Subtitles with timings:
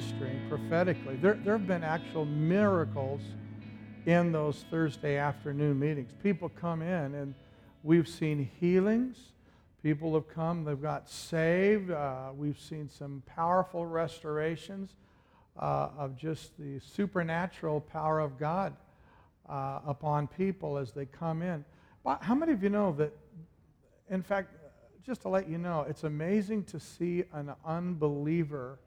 [0.00, 1.16] ministering prophetically.
[1.16, 3.20] There, there have been actual miracles
[4.06, 6.10] in those Thursday afternoon meetings.
[6.22, 7.34] People come in and
[7.82, 9.18] we've seen healings.
[9.82, 11.90] People have come, they've got saved.
[11.90, 14.96] Uh, we've seen some powerful restorations
[15.58, 18.74] uh, of just the supernatural power of God
[19.50, 21.62] uh, upon people as they come in.
[22.04, 23.14] But how many of you know that,
[24.08, 24.54] in fact,
[25.04, 28.78] just to let you know, it's amazing to see an unbeliever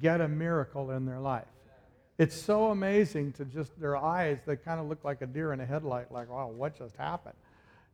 [0.00, 1.46] get a miracle in their life.
[2.16, 5.60] It's so amazing to just their eyes, they kind of look like a deer in
[5.60, 7.34] a headlight, like, wow, what just happened?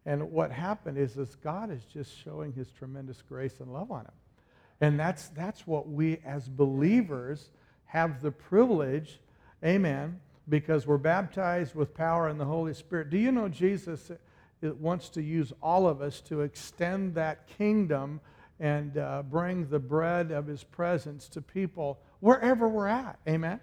[0.05, 4.01] And what happened is this God is just showing his tremendous grace and love on
[4.01, 4.13] him.
[4.81, 7.51] And that's, that's what we as believers
[7.87, 9.21] have the privilege,
[9.65, 13.11] amen, because we're baptized with power in the Holy Spirit.
[13.11, 14.17] Do you know Jesus uh,
[14.75, 18.21] wants to use all of us to extend that kingdom
[18.61, 23.19] and uh, bring the bread of his presence to people wherever we're at?
[23.27, 23.59] Amen?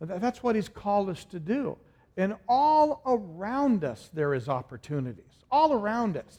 [0.00, 1.76] That's what he's called us to do.
[2.16, 5.24] And all around us, there is opportunities.
[5.50, 6.38] All around us.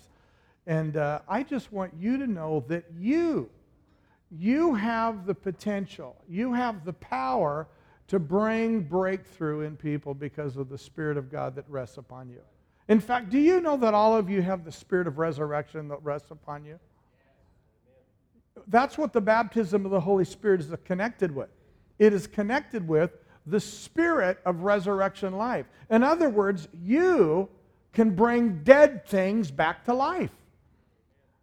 [0.68, 3.50] And uh, I just want you to know that you,
[4.30, 7.68] you have the potential, you have the power
[8.08, 12.42] to bring breakthrough in people because of the Spirit of God that rests upon you.
[12.88, 16.04] In fact, do you know that all of you have the Spirit of resurrection that
[16.04, 16.80] rests upon you?
[18.68, 21.50] That's what the baptism of the Holy Spirit is connected with.
[21.98, 23.12] It is connected with
[23.46, 25.66] the spirit of resurrection life.
[25.90, 27.50] In other words, you
[27.94, 30.32] can bring dead things back to life.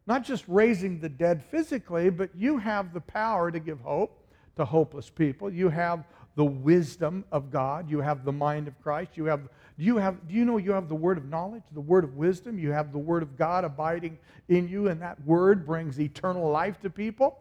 [0.06, 4.22] Not just raising the dead physically, but you have the power to give hope
[4.56, 5.50] to hopeless people.
[5.50, 6.04] You have
[6.36, 7.90] the wisdom of God.
[7.90, 9.16] You have the mind of Christ.
[9.16, 9.42] You have,
[9.78, 12.16] do, you have, do you know you have the word of knowledge, the word of
[12.16, 12.58] wisdom?
[12.58, 16.80] You have the word of God abiding in you, and that word brings eternal life
[16.82, 17.38] to people.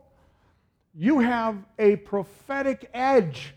[0.93, 3.53] You have a prophetic edge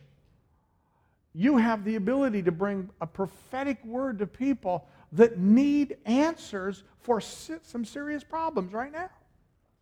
[1.39, 7.21] you have the ability to bring a prophetic word to people that need answers for
[7.21, 9.09] some serious problems right now.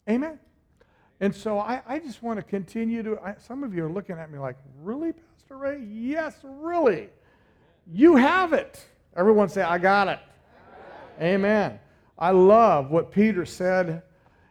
[0.06, 0.39] Amen.
[1.19, 3.19] And so I, I just want to continue to.
[3.21, 5.15] I, some of you are looking at me like, really,
[5.55, 5.83] Ray?
[5.89, 7.09] Yes, really.
[7.93, 8.84] You have it.
[9.17, 10.19] Everyone say, I got it.
[11.21, 11.79] Amen.
[12.19, 14.03] I love what Peter said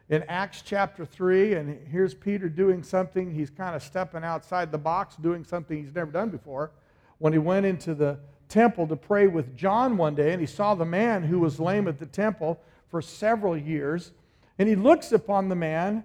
[0.10, 1.56] in Acts chapter 3.
[1.56, 3.32] And here's Peter doing something.
[3.32, 6.72] He's kind of stepping outside the box, doing something he's never done before
[7.18, 10.76] when he went into the temple to pray with John one day, and he saw
[10.76, 14.12] the man who was lame at the temple for several years.
[14.58, 16.04] And he looks upon the man,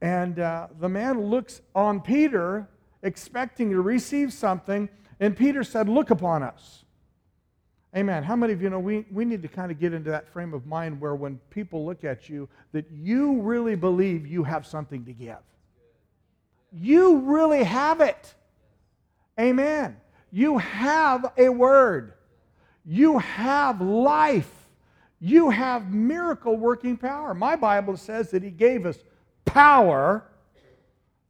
[0.00, 2.68] and uh, the man looks on Peter,
[3.02, 4.88] expecting to receive something.
[5.20, 6.84] And Peter said, Look upon us.
[7.94, 8.22] Amen.
[8.22, 10.54] How many of you know we, we need to kind of get into that frame
[10.54, 15.04] of mind where when people look at you, that you really believe you have something
[15.04, 15.36] to give?
[16.72, 18.34] You really have it.
[19.38, 19.98] Amen.
[20.30, 22.14] You have a word.
[22.86, 24.50] You have life.
[25.20, 27.34] You have miracle working power.
[27.34, 28.98] My Bible says that He gave us
[29.44, 30.24] power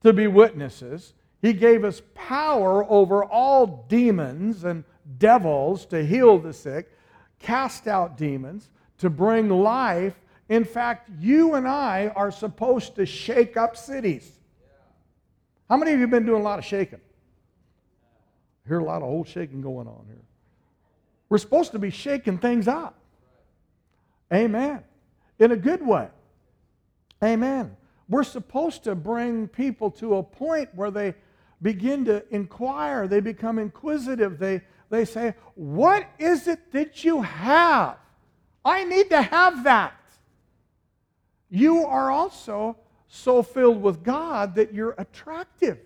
[0.05, 1.13] to be witnesses.
[1.43, 4.85] He gave us power over all demons and
[5.19, 6.97] devils to heal the sick,
[7.41, 10.15] cast out demons, to bring life.
[10.49, 14.31] In fact, you and I are supposed to shake up cities.
[15.69, 17.01] How many of you have been doing a lot of shaking?
[18.65, 20.23] I hear a lot of old shaking going on here.
[21.29, 22.95] We're supposed to be shaking things up.
[24.33, 24.85] Amen.
[25.41, 26.09] In a good way.
[27.25, 27.77] Amen.
[28.09, 31.15] We're supposed to bring people to a point where they
[31.63, 37.97] begin to inquire, they become inquisitive, they, they say, What is it that you have?
[38.65, 39.95] I need to have that.
[41.49, 42.77] You are also
[43.09, 45.79] so filled with God that you're attractive.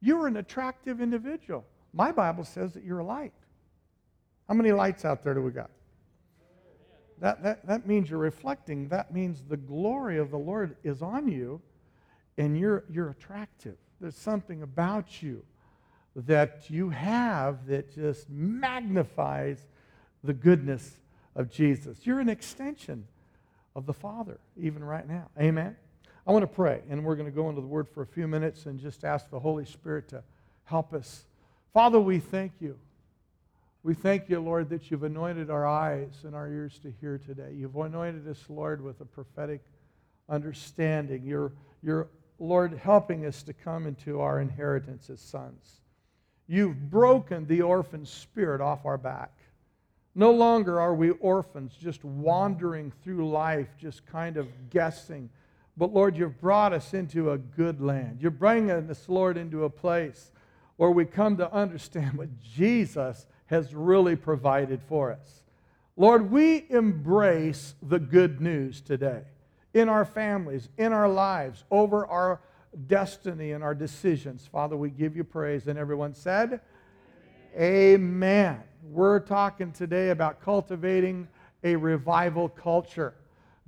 [0.00, 1.64] You're an attractive individual.
[1.94, 3.32] My Bible says that you're a light.
[4.48, 5.70] How many lights out there do we got?
[7.20, 8.88] That, that, that means you're reflecting.
[8.88, 11.60] That means the glory of the Lord is on you
[12.36, 13.76] and you're, you're attractive.
[14.02, 15.44] There's something about you
[16.16, 19.64] that you have that just magnifies
[20.24, 20.98] the goodness
[21.36, 22.04] of Jesus.
[22.04, 23.06] You're an extension
[23.76, 25.30] of the Father, even right now.
[25.40, 25.76] Amen.
[26.26, 28.26] I want to pray, and we're going to go into the Word for a few
[28.26, 30.24] minutes and just ask the Holy Spirit to
[30.64, 31.24] help us.
[31.72, 32.76] Father, we thank you.
[33.84, 37.54] We thank you, Lord, that you've anointed our eyes and our ears to hear today.
[37.54, 39.60] You've anointed us, Lord, with a prophetic
[40.28, 41.22] understanding.
[41.24, 41.52] You're,
[41.84, 42.08] you're,
[42.42, 45.80] Lord, helping us to come into our inheritance as sons.
[46.48, 49.32] You've broken the orphan spirit off our back.
[50.14, 55.30] No longer are we orphans just wandering through life, just kind of guessing
[55.76, 58.18] But Lord, you've brought us into a good land.
[58.20, 60.30] You're bringing us, Lord, into a place
[60.76, 65.42] where we come to understand what Jesus has really provided for us.
[65.96, 69.22] Lord, we embrace the good news today
[69.74, 72.40] in our families, in our lives, over our
[72.86, 74.48] destiny and our decisions.
[74.50, 75.66] Father, we give you praise.
[75.66, 76.60] And everyone said,
[77.54, 77.62] Amen.
[77.62, 78.62] Amen.
[78.84, 81.28] We're talking today about cultivating
[81.62, 83.14] a revival culture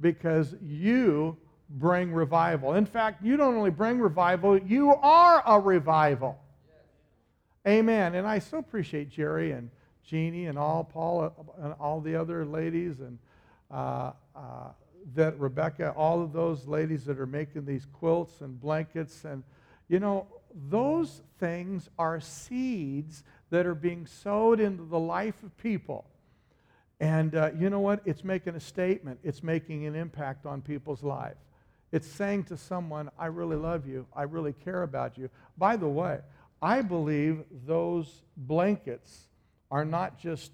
[0.01, 1.37] because you
[1.71, 2.75] bring revival.
[2.75, 6.39] In fact, you don't only bring revival, you are a revival.
[7.67, 8.15] Amen.
[8.15, 9.71] And I so appreciate Jerry and
[10.05, 13.19] Jeannie and all Paul and all the other ladies and
[13.71, 14.69] uh, uh,
[15.15, 19.43] that Rebecca, all of those ladies that are making these quilts and blankets and
[19.89, 20.27] you know
[20.71, 26.07] those things are seeds that are being sowed into the life of people.
[27.01, 28.01] And uh, you know what?
[28.05, 29.19] It's making a statement.
[29.23, 31.41] It's making an impact on people's lives.
[31.93, 34.07] It's saying to someone, I really love you.
[34.15, 35.29] I really care about you.
[35.59, 36.21] By the way,
[36.63, 39.29] I believe those blankets
[39.71, 40.53] are not just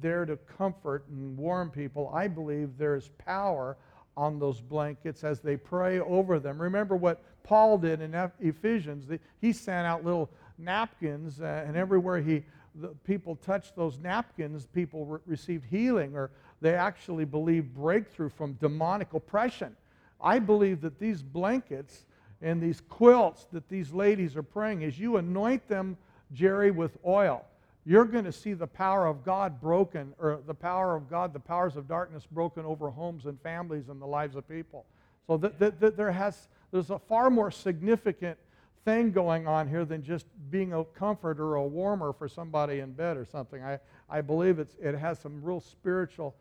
[0.00, 2.10] there to comfort and warm people.
[2.14, 3.76] I believe there's power
[4.16, 6.60] on those blankets as they pray over them.
[6.60, 9.06] Remember what Paul did in Ephesians?
[9.40, 12.44] He sent out little napkins, uh, and everywhere he
[12.74, 16.30] the people touched those napkins, people re- received healing, or
[16.60, 19.76] they actually believed breakthrough from demonic oppression.
[20.20, 22.06] I believe that these blankets
[22.40, 25.96] and these quilts that these ladies are praying, as you anoint them,
[26.32, 27.44] Jerry, with oil,
[27.84, 31.40] you're going to see the power of God broken, or the power of God, the
[31.40, 34.86] powers of darkness broken over homes and families and the lives of people.
[35.26, 38.38] So there has, there's a far more significant
[38.84, 42.92] thing going on here than just being a comfort or a warmer for somebody in
[42.92, 43.62] bed or something.
[43.62, 46.34] I, I believe it's, it has some real spiritual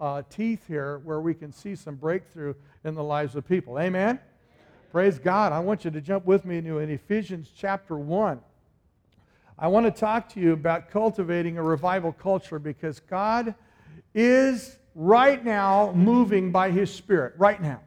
[0.00, 2.54] uh, teeth here where we can see some breakthrough
[2.84, 3.78] in the lives of people.
[3.78, 4.18] Amen?
[4.90, 5.52] Praise God.
[5.52, 8.40] I want you to jump with me into in Ephesians chapter 1.
[9.58, 13.54] I want to talk to you about cultivating a revival culture because God
[14.14, 17.80] is right now moving by His Spirit, right now.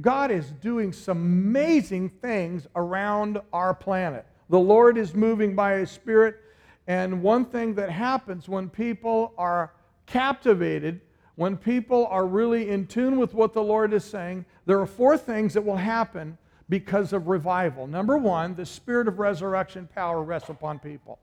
[0.00, 4.26] God is doing some amazing things around our planet.
[4.50, 6.40] The Lord is moving by His Spirit,
[6.88, 9.74] and one thing that happens when people are
[10.06, 11.00] captivated,
[11.36, 15.16] when people are really in tune with what the Lord is saying, there are four
[15.16, 16.36] things that will happen
[16.68, 17.86] because of revival.
[17.86, 21.18] Number one, the spirit of resurrection power rests upon people.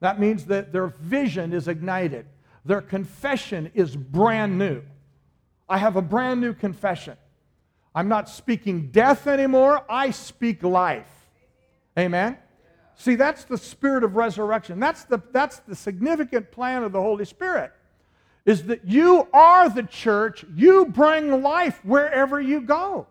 [0.00, 2.26] That means that their vision is ignited,
[2.64, 4.82] their confession is brand new.
[5.68, 7.16] I have a brand new confession.
[7.94, 11.10] I'm not speaking death anymore, I speak life.
[11.98, 12.36] Amen?
[12.94, 14.80] See, that's the spirit of resurrection.
[14.80, 17.72] That's the, that's the significant plan of the Holy Spirit.
[18.44, 23.06] Is that you are the church, you bring life wherever you go.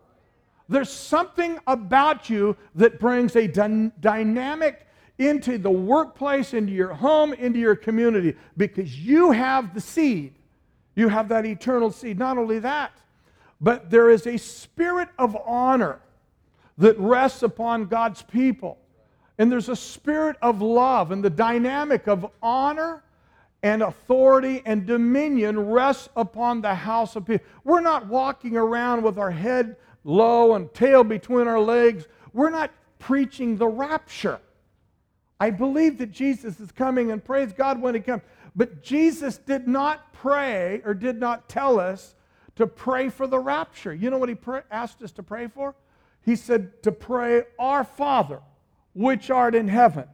[0.67, 7.33] There's something about you that brings a dy- dynamic into the workplace, into your home,
[7.33, 10.33] into your community, because you have the seed.
[10.95, 12.17] You have that eternal seed.
[12.17, 12.91] Not only that,
[13.61, 15.99] but there is a spirit of honor
[16.77, 18.77] that rests upon God's people.
[19.37, 23.03] And there's a spirit of love, and the dynamic of honor
[23.63, 27.45] and authority and dominion rests upon the house of people.
[27.63, 29.75] We're not walking around with our head
[30.05, 32.07] low and tail between our legs.
[32.31, 34.39] We're not preaching the rapture.
[35.37, 38.21] I believe that Jesus is coming and praise God when he comes.
[38.55, 42.15] But Jesus did not pray or did not tell us
[42.55, 43.93] to pray for the rapture.
[43.93, 44.37] You know what he
[44.71, 45.75] asked us to pray for?
[46.21, 48.39] He said to pray, Our Father,
[48.93, 50.05] which art in heaven,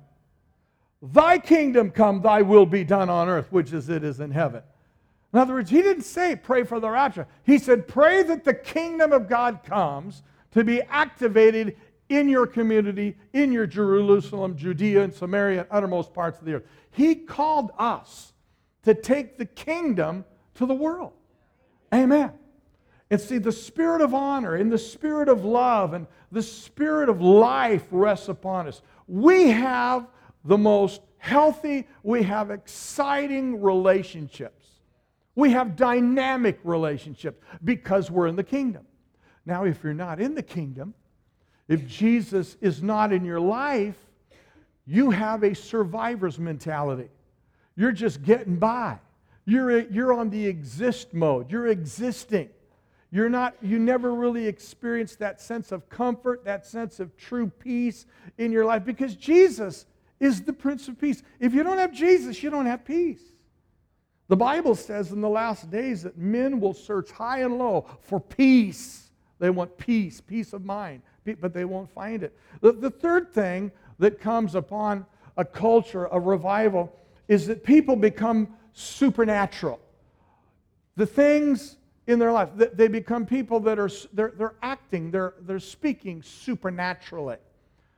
[1.01, 4.63] thy kingdom come, thy will be done on earth, which as it is in heaven.
[5.33, 7.27] In other words, he didn't say pray for the rapture.
[7.43, 11.77] He said pray that the kingdom of God comes to be activated
[12.09, 16.65] in your community, in your Jerusalem, Judea, and Samaria, and uttermost parts of the earth.
[16.91, 18.33] He called us
[18.83, 21.13] to take the kingdom to the world.
[21.93, 22.33] Amen.
[23.09, 27.21] And see, the spirit of honor and the spirit of love and the spirit of
[27.21, 28.81] life rests upon us.
[29.07, 30.07] We have
[30.43, 34.60] the most healthy, we have exciting relationships.
[35.35, 38.85] We have dynamic relationships because we're in the kingdom.
[39.45, 40.93] Now, if you're not in the kingdom,
[41.67, 43.95] if Jesus is not in your life,
[44.85, 47.09] you have a survivor's mentality.
[47.75, 48.99] You're just getting by.
[49.45, 51.51] You're, you're on the exist mode.
[51.51, 52.49] You're existing.
[53.11, 58.05] You're not, you never really experience that sense of comfort, that sense of true peace
[58.37, 59.85] in your life because Jesus
[60.19, 61.21] is the Prince of Peace.
[61.39, 63.21] If you don't have Jesus, you don't have peace.
[64.31, 68.17] The Bible says in the last days that men will search high and low for
[68.17, 69.09] peace.
[69.39, 71.01] They want peace, peace of mind,
[71.41, 72.33] but they won't find it.
[72.61, 76.97] The, the third thing that comes upon a culture of revival
[77.27, 79.81] is that people become supernatural.
[80.95, 81.75] The things
[82.07, 87.35] in their life, they become people that are they're, they're acting, they're, they're speaking supernaturally.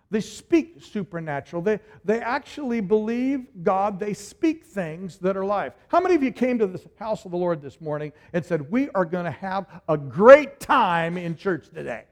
[0.09, 1.61] They speak supernatural.
[1.61, 3.99] They, they actually believe God.
[3.99, 5.73] They speak things that are life.
[5.87, 8.69] How many of you came to the house of the Lord this morning and said,
[8.69, 12.03] We are going to have a great time in church today?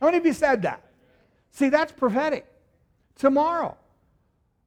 [0.00, 0.84] How many of you said that?
[1.50, 2.46] See, that's prophetic.
[3.16, 3.76] Tomorrow.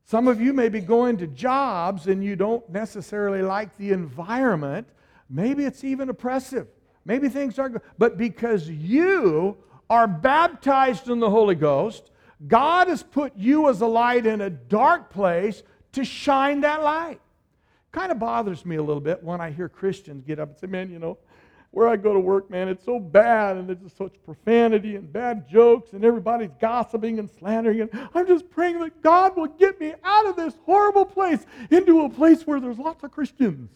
[0.06, 4.88] Some of you may be going to jobs and you don't necessarily like the environment.
[5.30, 6.68] Maybe it's even oppressive.
[7.06, 7.82] Maybe things are good.
[7.98, 9.58] But because you
[9.90, 12.12] are baptized in the Holy Ghost,
[12.48, 17.21] God has put you as a light in a dark place to shine that light.
[17.91, 20.67] Kind of bothers me a little bit when I hear Christians get up and say,
[20.67, 21.17] Man, you know,
[21.71, 25.12] where I go to work, man, it's so bad and there's just such profanity and
[25.12, 27.81] bad jokes and everybody's gossiping and slandering.
[27.81, 32.01] And I'm just praying that God will get me out of this horrible place into
[32.01, 33.71] a place where there's lots of Christians.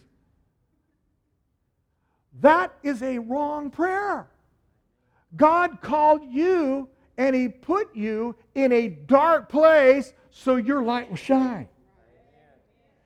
[2.41, 4.27] That is a wrong prayer.
[5.37, 11.17] God called you and He put you in a dark place so your light will
[11.17, 11.67] shine.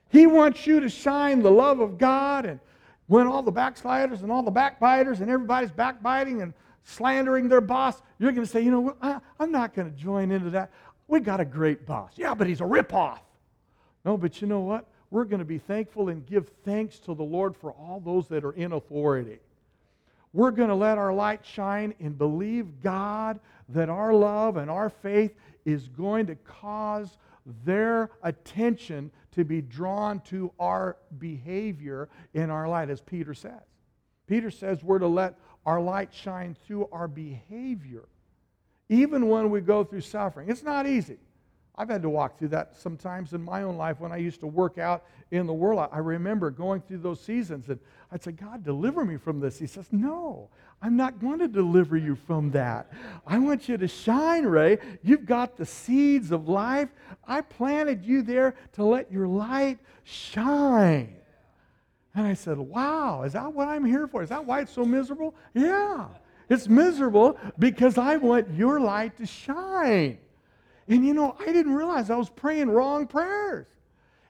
[0.10, 2.60] He wants you to shine the love of God and
[3.08, 6.54] when all the backsliders and all the backbiters and everybody's backbiting and
[6.84, 10.32] slandering their boss, you're going to say, you know, I, am not going to join
[10.32, 10.72] into that.
[11.08, 12.14] We got a great boss.
[12.16, 13.20] Yeah, but he's a ripoff.
[14.06, 14.86] No, but you know what?
[15.10, 18.46] We're going to be thankful and give thanks to the Lord for all those that
[18.46, 19.40] are in authority.
[20.32, 23.40] We're going to let our light shine and believe God
[23.70, 25.36] that our love and our faith
[25.66, 27.18] is going to cause
[27.64, 33.62] their attention to be drawn to our behavior in our light, as Peter says.
[34.28, 38.08] Peter says we're to let our light shine through our behavior,
[38.90, 40.50] even when we go through suffering.
[40.50, 41.18] It's not easy.
[41.80, 44.48] I've had to walk through that sometimes in my own life when I used to
[44.48, 45.88] work out in the world.
[45.94, 47.80] I remember going through those seasons and
[48.12, 49.58] I'd say, God, deliver me from this.
[49.58, 50.50] He says, No,
[50.82, 52.92] I'm not going to deliver you from that.
[53.26, 54.80] I want you to shine, Ray.
[55.04, 56.90] You've got the seeds of life.
[57.26, 61.16] I planted you there to let your light shine.
[62.14, 64.22] And I said, Wow, is that what I'm here for?
[64.22, 65.34] Is that why it's so miserable?
[65.54, 66.08] Yeah,
[66.50, 70.18] it's miserable because I want your light to shine.
[70.90, 73.68] And you know, I didn't realize I was praying wrong prayers.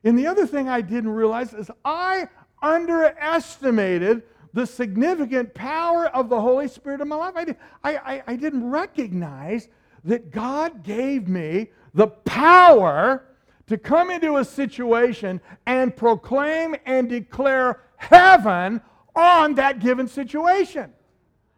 [0.04, 2.28] And the other thing I didn't realize is I
[2.62, 4.24] underestimated
[4.54, 7.36] the significant power of the Holy Spirit in my life.
[7.84, 9.70] I, I, I didn't recognize
[10.04, 13.26] that God gave me the power
[13.68, 18.82] to come into a situation and proclaim and declare heaven
[19.16, 20.94] on that given situation.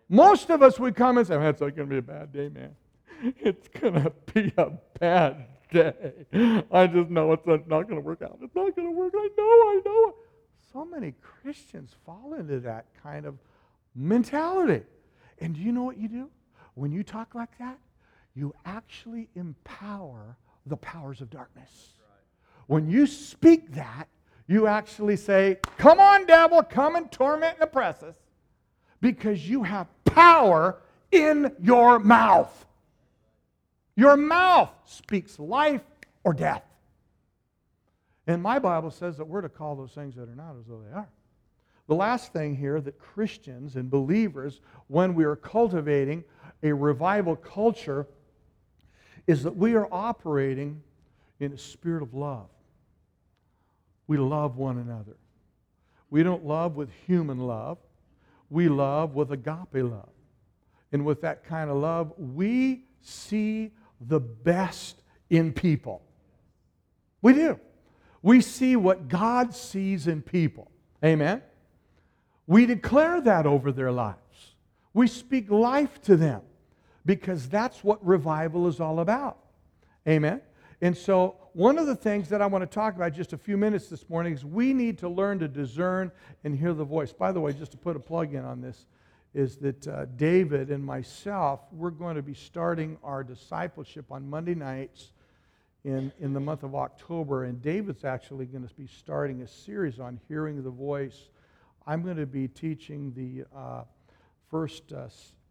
[0.09, 2.75] Most of us would come and say, That's going to be a bad day, man.
[3.39, 5.93] it's going to be a bad day.
[6.71, 8.39] I just know it's not going to work out.
[8.41, 9.13] It's not going to work.
[9.15, 10.15] I know, I know.
[10.73, 13.35] So many Christians fall into that kind of
[13.95, 14.83] mentality.
[15.39, 16.29] And do you know what you do?
[16.75, 17.77] When you talk like that,
[18.33, 21.93] you actually empower the powers of darkness.
[22.67, 24.07] When you speak that,
[24.47, 28.15] you actually say, Come on, devil, come and torment and oppress us,
[29.01, 32.65] because you have power in your mouth.
[33.95, 35.81] Your mouth speaks life
[36.23, 36.63] or death.
[38.27, 40.81] And my Bible says that we're to call those things that are not as though
[40.87, 41.09] they are.
[41.87, 46.23] The last thing here that Christians and believers, when we are cultivating
[46.63, 48.07] a revival culture,
[49.27, 50.81] is that we are operating
[51.39, 52.47] in a spirit of love.
[54.07, 55.17] We love one another.
[56.09, 57.77] We don't love with human love,
[58.49, 60.09] we love with agape love.
[60.91, 63.71] And with that kind of love, we see
[64.07, 66.01] the best in people.
[67.21, 67.59] We do.
[68.21, 70.71] We see what God sees in people.
[71.03, 71.41] Amen?
[72.47, 74.17] We declare that over their lives.
[74.93, 76.41] We speak life to them
[77.05, 79.37] because that's what revival is all about.
[80.07, 80.41] Amen?
[80.81, 83.57] And so, one of the things that I want to talk about just a few
[83.57, 86.11] minutes this morning is we need to learn to discern
[86.43, 87.11] and hear the voice.
[87.11, 88.85] By the way, just to put a plug in on this,
[89.33, 94.55] is that uh, David and myself, we're going to be starting our discipleship on Monday
[94.55, 95.11] nights
[95.83, 97.45] in, in the month of October.
[97.45, 101.29] And David's actually going to be starting a series on hearing the voice.
[101.87, 103.83] I'm going to be teaching the uh,
[104.49, 105.07] first uh,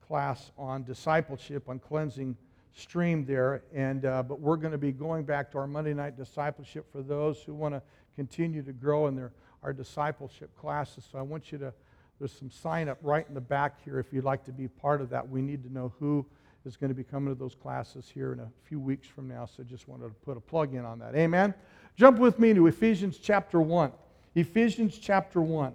[0.07, 2.37] class on discipleship, on cleansing
[2.75, 3.63] stream there.
[3.75, 7.03] And, uh, but we're going to be going back to our Monday night discipleship for
[7.03, 7.83] those who want to
[8.15, 9.33] continue to grow in their,
[9.63, 11.09] our discipleship classes.
[11.11, 11.73] So I want you to
[12.21, 15.01] There's some sign up right in the back here if you'd like to be part
[15.01, 15.27] of that.
[15.27, 16.27] We need to know who
[16.67, 19.47] is going to be coming to those classes here in a few weeks from now.
[19.47, 21.15] So just wanted to put a plug in on that.
[21.15, 21.55] Amen.
[21.97, 23.93] Jump with me to Ephesians chapter 1.
[24.35, 25.75] Ephesians chapter 1.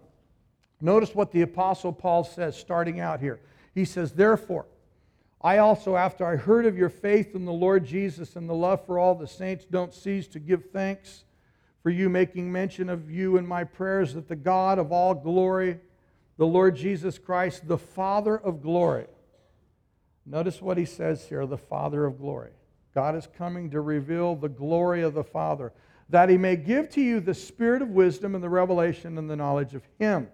[0.82, 3.40] Notice what the Apostle Paul says starting out here.
[3.74, 4.68] He says, Therefore,
[5.42, 8.86] I also, after I heard of your faith in the Lord Jesus and the love
[8.86, 11.24] for all the saints, don't cease to give thanks
[11.82, 15.80] for you, making mention of you in my prayers, that the God of all glory,
[16.38, 19.08] the Lord Jesus Christ, the Father of glory.
[20.26, 22.52] Notice what he says here the Father of glory.
[22.94, 25.74] God is coming to reveal the glory of the Father,
[26.10, 29.36] that he may give to you the spirit of wisdom and the revelation and the
[29.36, 30.28] knowledge of him.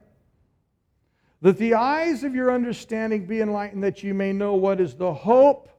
[1.41, 5.13] That the eyes of your understanding be enlightened, that you may know what is the
[5.13, 5.70] hope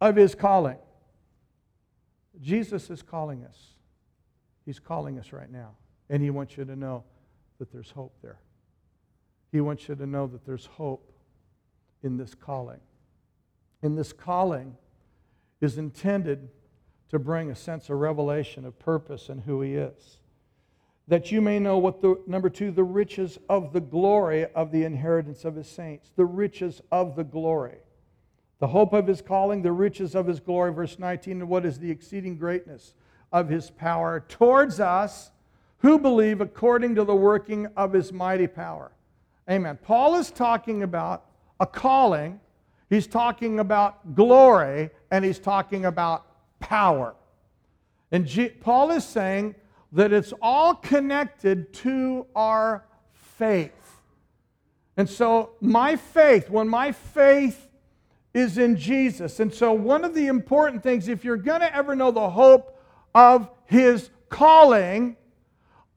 [0.00, 0.78] of his calling.
[2.40, 3.56] Jesus is calling us.
[4.64, 5.72] He's calling us right now.
[6.08, 7.04] And he wants you to know
[7.58, 8.38] that there's hope there.
[9.52, 11.12] He wants you to know that there's hope
[12.02, 12.80] in this calling.
[13.82, 14.76] And this calling
[15.60, 16.48] is intended
[17.10, 20.18] to bring a sense of revelation of purpose and who He is.
[21.08, 24.84] That you may know what the, number two, the riches of the glory of the
[24.84, 26.10] inheritance of His saints.
[26.16, 27.76] The riches of the glory.
[28.60, 30.72] The hope of His calling, the riches of His glory.
[30.72, 32.94] Verse 19, and what is the exceeding greatness
[33.30, 35.30] of His power towards us
[35.78, 38.92] who believe according to the working of His mighty power.
[39.50, 39.78] Amen.
[39.82, 41.24] Paul is talking about
[41.58, 42.40] a calling,
[42.88, 46.26] he's talking about glory, and he's talking about
[46.60, 47.14] power.
[48.10, 49.54] And G- Paul is saying
[49.92, 53.72] that it's all connected to our faith.
[54.96, 57.68] And so, my faith, when my faith
[58.34, 61.94] is in Jesus, and so one of the important things, if you're going to ever
[61.94, 62.78] know the hope
[63.14, 65.16] of his calling,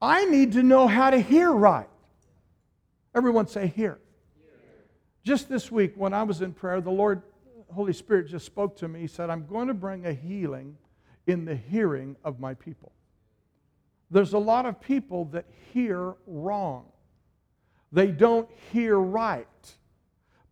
[0.02, 1.88] I need to know how to hear right.
[3.16, 4.00] Everyone say, Hear.
[5.24, 7.24] Just this week, when I was in prayer, the Lord,
[7.74, 9.00] Holy Spirit, just spoke to me.
[9.00, 10.78] He said, I'm going to bring a healing
[11.26, 12.92] in the hearing of my people.
[14.12, 16.86] There's a lot of people that hear wrong,
[17.92, 19.48] they don't hear right.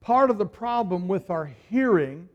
[0.01, 2.27] Part of the problem with our hearing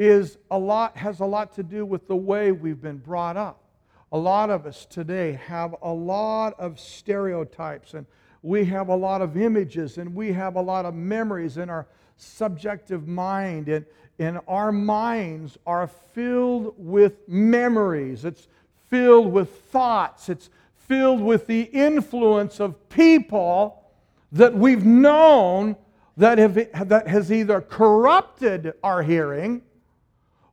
[0.00, 3.62] is a lot has a lot to do with the way we've been brought up.
[4.10, 8.06] A lot of us today have a lot of stereotypes and
[8.44, 11.86] we have a lot of images and we have a lot of memories in our
[12.18, 13.70] subjective mind.
[13.70, 13.86] And,
[14.18, 18.46] and our minds are filled with memories, it's
[18.90, 23.82] filled with thoughts, it's filled with the influence of people
[24.30, 25.74] that we've known
[26.18, 26.54] that, have,
[26.88, 29.62] that has either corrupted our hearing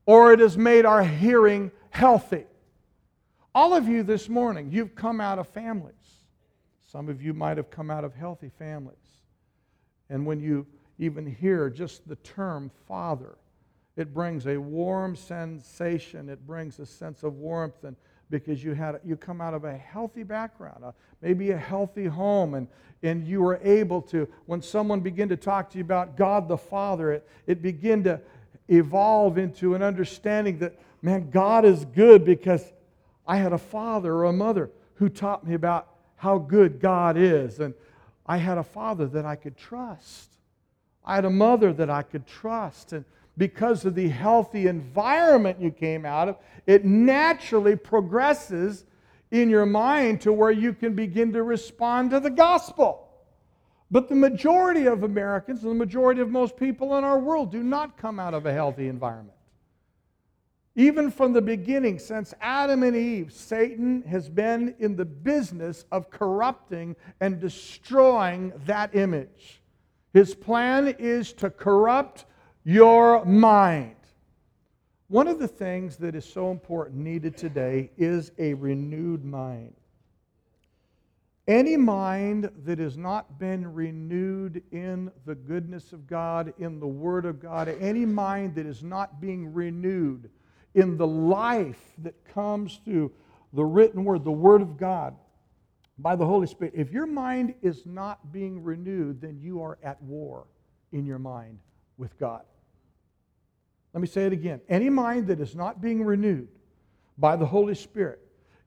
[0.06, 2.46] or it has made our hearing healthy.
[3.54, 6.01] All of you this morning, you've come out of families
[6.92, 8.98] some of you might have come out of healthy families.
[10.10, 10.68] And when you
[11.00, 13.38] even hear just the term father,
[13.96, 16.28] it brings a warm sensation.
[16.28, 17.96] It brings a sense of warmth and
[18.30, 22.54] because you had you come out of a healthy background, uh, maybe a healthy home,
[22.54, 22.68] and,
[23.04, 26.58] and you were able to, when someone began to talk to you about God the
[26.58, 28.22] Father, it, it began to
[28.70, 32.64] evolve into an understanding that, man, God is good because
[33.28, 35.91] I had a father or a mother who taught me about
[36.22, 37.60] how good God is.
[37.60, 37.74] And
[38.28, 40.30] I had a father that I could trust.
[41.04, 42.94] I had a mother that I could trust.
[42.94, 43.06] And
[43.40, 48.86] because of the healthy environment you came out of, it naturally progresses
[49.32, 53.10] in your mind to where you can begin to respond to the gospel.
[53.90, 57.64] But the majority of Americans, and the majority of most people in our world, do
[57.64, 59.40] not come out of a healthy environment.
[60.76, 66.10] Even from the beginning, since Adam and Eve, Satan has been in the business of
[66.10, 69.62] corrupting and destroying that image.
[70.14, 72.26] His plan is to corrupt
[72.64, 73.96] your mind.
[75.10, 79.74] One of the things that is so important, needed today, is a renewed mind.
[81.50, 87.26] Any mind that has not been renewed in the goodness of God, in the Word
[87.26, 90.30] of God, any mind that is not being renewed,
[90.74, 93.12] in the life that comes through
[93.54, 95.16] the written word, the word of God,
[95.98, 100.02] by the Holy Spirit, if your mind is not being renewed, then you are at
[100.02, 100.48] war
[100.92, 101.60] in your mind
[101.98, 102.42] with God.
[103.94, 104.62] Let me say it again.
[104.70, 106.48] Any mind that is not being renewed
[107.18, 108.20] by the Holy Spirit,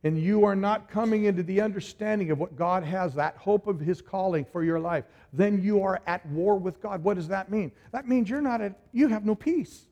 [0.04, 3.80] and you are not coming into the understanding of what God has, that hope of
[3.80, 7.02] His calling for your life, then you are at war with God.
[7.02, 7.72] What does that mean?
[7.90, 9.86] That means you're not at, you have no peace.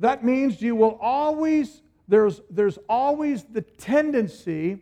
[0.00, 4.78] That means you will always, there's, there's always the tendency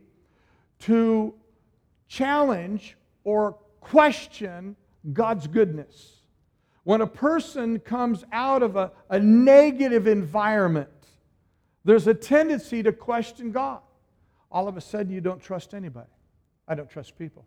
[0.80, 1.34] to
[2.06, 4.76] challenge or question
[5.12, 6.20] God's goodness.
[6.84, 10.88] When a person comes out of a, a negative environment,
[11.84, 13.80] there's a tendency to question God.
[14.50, 16.08] All of a sudden, you don't trust anybody.
[16.66, 17.44] I don't trust people.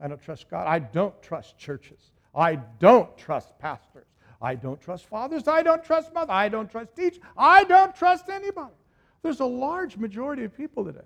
[0.00, 0.66] I don't trust God.
[0.66, 2.10] I don't trust churches.
[2.34, 4.06] I don't trust pastors.
[4.40, 5.48] I don't trust fathers.
[5.48, 6.30] I don't trust mothers.
[6.30, 7.20] I don't trust teachers.
[7.36, 8.74] I don't trust anybody.
[9.22, 11.00] There's a large majority of people today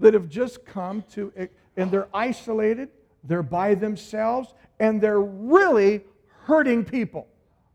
[0.00, 1.32] that have just come to,
[1.76, 2.88] and they're isolated,
[3.24, 6.02] they're by themselves, and they're really
[6.44, 7.28] hurting people,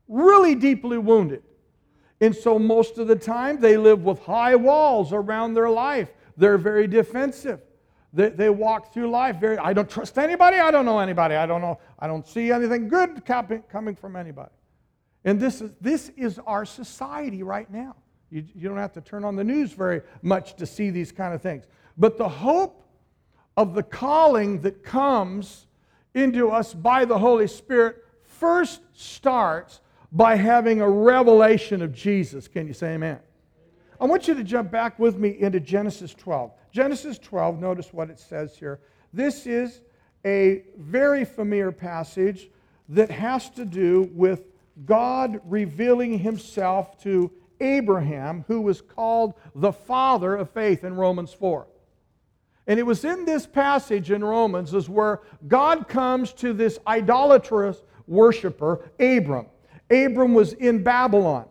[0.07, 1.43] really deeply wounded.
[2.21, 6.09] And so most of the time they live with high walls around their life.
[6.37, 7.59] They're very defensive.
[8.13, 11.45] They, they walk through life very, I don't trust anybody, I don't know anybody, I
[11.45, 14.51] don't know, I don't see anything good coming from anybody.
[15.25, 17.95] And this is, this is our society right now.
[18.29, 21.33] You, you don't have to turn on the news very much to see these kind
[21.33, 21.65] of things.
[21.97, 22.83] But the hope
[23.55, 25.67] of the calling that comes
[26.13, 29.81] into us by the Holy Spirit first starts
[30.11, 32.47] by having a revelation of Jesus.
[32.47, 33.19] Can you say amen?
[33.99, 36.51] I want you to jump back with me into Genesis 12.
[36.71, 38.79] Genesis 12, notice what it says here.
[39.13, 39.81] This is
[40.25, 42.49] a very familiar passage
[42.89, 44.52] that has to do with
[44.85, 51.67] God revealing himself to Abraham, who was called the father of faith in Romans 4.
[52.67, 57.81] And it was in this passage in Romans is where God comes to this idolatrous
[58.07, 59.47] worshiper, Abram.
[59.89, 61.45] Abram was in Babylon.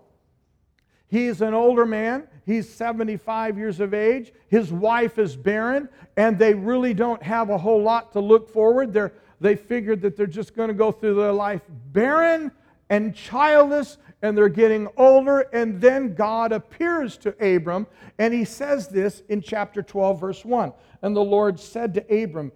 [1.09, 2.27] He's an older man.
[2.47, 4.33] He's 75 years of age.
[4.49, 8.93] His wife is barren, and they really don't have a whole lot to look forward.
[8.93, 12.51] They're, they figured that they're just going to go through their life barren
[12.93, 15.41] and childless, and they're getting older.
[15.55, 17.87] And then God appears to Abram,
[18.19, 20.75] and he says this in chapter 12, verse 1.
[21.01, 22.53] And the Lord said to Abram,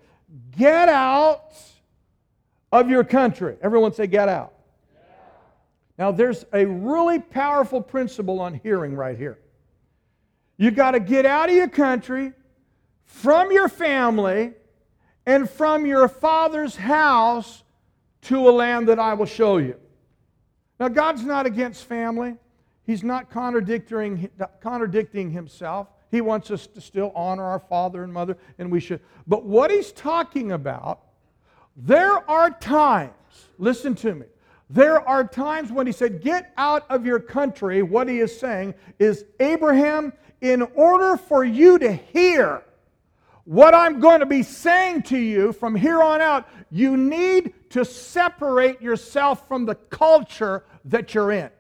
[0.55, 1.55] Get out
[2.71, 3.57] of your country.
[3.63, 4.53] Everyone say, Get out.
[5.99, 9.39] Now, there's a really powerful principle on hearing right here.
[10.59, 12.35] You got to get out of your country,
[13.07, 14.53] from your family,
[15.25, 17.63] and from your father's house
[18.23, 19.77] to a land that I will show you.
[20.79, 22.37] Now, God's not against family.
[22.85, 24.29] He's not contradicting,
[24.61, 25.89] contradicting himself.
[26.11, 29.01] He wants us to still honor our father and mother, and we should.
[29.27, 31.01] But what he's talking about,
[31.77, 33.13] there are times,
[33.59, 34.27] listen to me,
[34.71, 37.83] there are times when he said, Get out of your country.
[37.83, 42.63] What he is saying is, Abraham, in order for you to hear
[43.47, 47.85] what I'm going to be saying to you from here on out, you need to
[47.85, 51.51] separate yourself from the culture that you're in.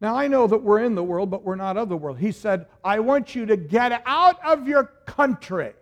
[0.00, 2.18] Now, I know that we're in the world, but we're not of the world.
[2.18, 5.72] He said, I want you to get out of your country.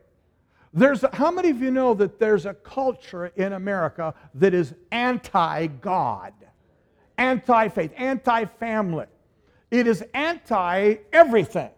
[0.75, 4.75] There's a, how many of you know that there's a culture in America that is
[4.93, 6.35] anti God,
[7.17, 9.07] anti faith, anti family?
[9.71, 11.71] It is anti everything.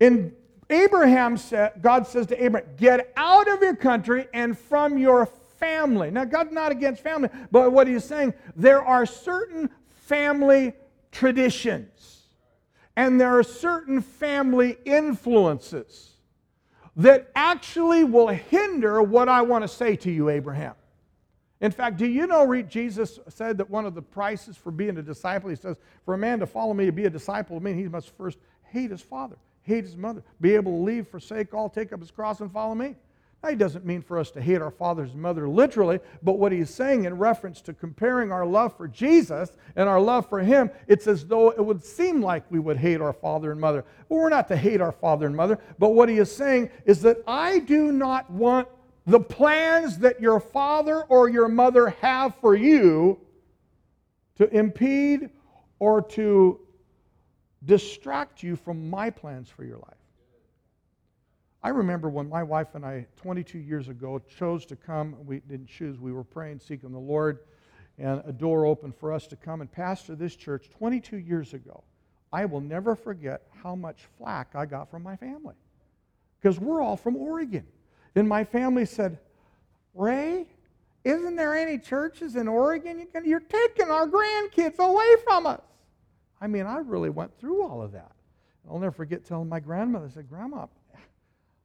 [0.00, 0.34] In
[0.70, 5.26] Abraham said, God says to Abraham, Get out of your country and from your
[5.58, 6.10] family.
[6.10, 10.74] Now, God's not against family, but what he's saying, there are certain family
[11.10, 12.22] traditions
[12.96, 16.14] and there are certain family influences
[16.96, 20.74] that actually will hinder what I want to say to you, Abraham.
[21.60, 25.02] In fact, do you know Jesus said that one of the prices for being a
[25.02, 27.72] disciple, he says, for a man to follow me, to be a disciple of me,
[27.72, 31.68] he must first hate his father hate his mother, be able to leave, forsake all,
[31.68, 32.96] take up his cross, and follow me.
[33.42, 36.50] Now, he doesn't mean for us to hate our fathers and mother literally, but what
[36.50, 40.70] he's saying in reference to comparing our love for Jesus and our love for him,
[40.88, 43.84] it's as though it would seem like we would hate our father and mother.
[44.08, 47.18] We're not to hate our father and mother, but what he is saying is that
[47.28, 48.66] I do not want
[49.06, 53.20] the plans that your father or your mother have for you
[54.36, 55.30] to impede
[55.78, 56.58] or to
[57.64, 59.94] distract you from my plans for your life.
[61.62, 65.16] I remember when my wife and I, 22 years ago, chose to come.
[65.26, 67.40] We didn't choose, we were praying, seeking the Lord,
[67.98, 71.82] and a door opened for us to come and pastor this church 22 years ago.
[72.32, 75.54] I will never forget how much flack I got from my family
[76.40, 77.66] because we're all from Oregon.
[78.14, 79.18] And my family said,
[79.94, 80.46] Ray,
[81.04, 83.06] isn't there any churches in Oregon?
[83.24, 85.60] You are taking our grandkids away from us.
[86.40, 88.12] I mean, I really went through all of that.
[88.68, 90.66] I'll never forget telling my grandmother, I said, Grandma,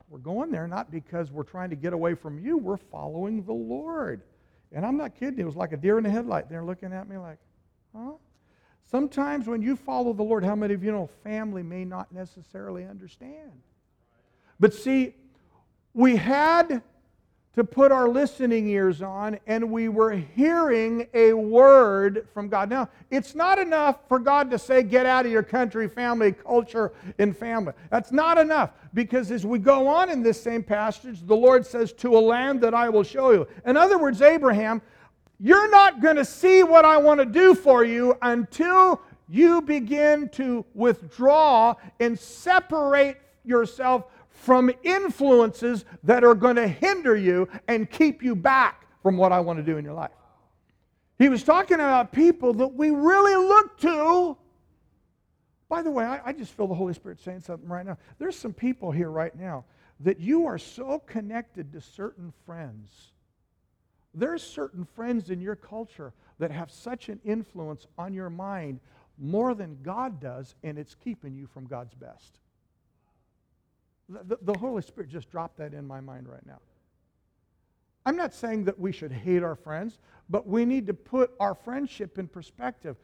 [0.09, 3.53] we're going there not because we're trying to get away from you, we're following the
[3.53, 4.21] Lord.
[4.71, 6.49] And I'm not kidding, it was like a deer in the headlight.
[6.49, 7.37] They're looking at me like,
[7.95, 8.13] huh?
[8.89, 12.85] Sometimes when you follow the Lord, how many of you know family may not necessarily
[12.85, 13.51] understand?
[14.59, 15.15] But see,
[15.93, 16.81] we had
[17.55, 22.69] to put our listening ears on and we were hearing a word from God.
[22.69, 26.93] Now, it's not enough for God to say, get out of your country, family, culture,
[27.19, 27.73] and family.
[27.91, 31.93] That's not enough because as we go on in this same passage, the Lord says,
[31.93, 33.47] to a land that I will show you.
[33.65, 34.81] In other words, Abraham,
[35.39, 40.29] you're not going to see what I want to do for you until you begin
[40.29, 44.05] to withdraw and separate yourself
[44.43, 49.39] from influences that are going to hinder you and keep you back from what I
[49.39, 50.11] want to do in your life.
[51.17, 54.37] He was talking about people that we really look to.
[55.69, 57.97] By the way, I, I, just feel the Holy Spirit saying something right now.
[58.19, 59.63] There's some people here right now
[60.01, 63.13] that you are so connected to certain friends.
[64.13, 68.81] There's certain friends in your culture that have such an influence on your mind
[69.17, 72.39] more than God does, and it's keeping you from God's best.
[74.09, 76.59] The, the Holy Spirit just dropped that in my mind right now.
[78.05, 81.55] I'm not saying that we should hate our friends, but we need to put our
[81.55, 82.97] friendship in perspective.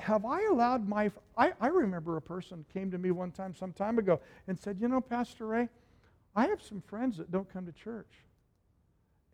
[0.00, 1.10] Have I allowed my.
[1.36, 4.78] I, I remember a person came to me one time, some time ago, and said,
[4.80, 5.68] You know, Pastor Ray,
[6.34, 8.12] I have some friends that don't come to church.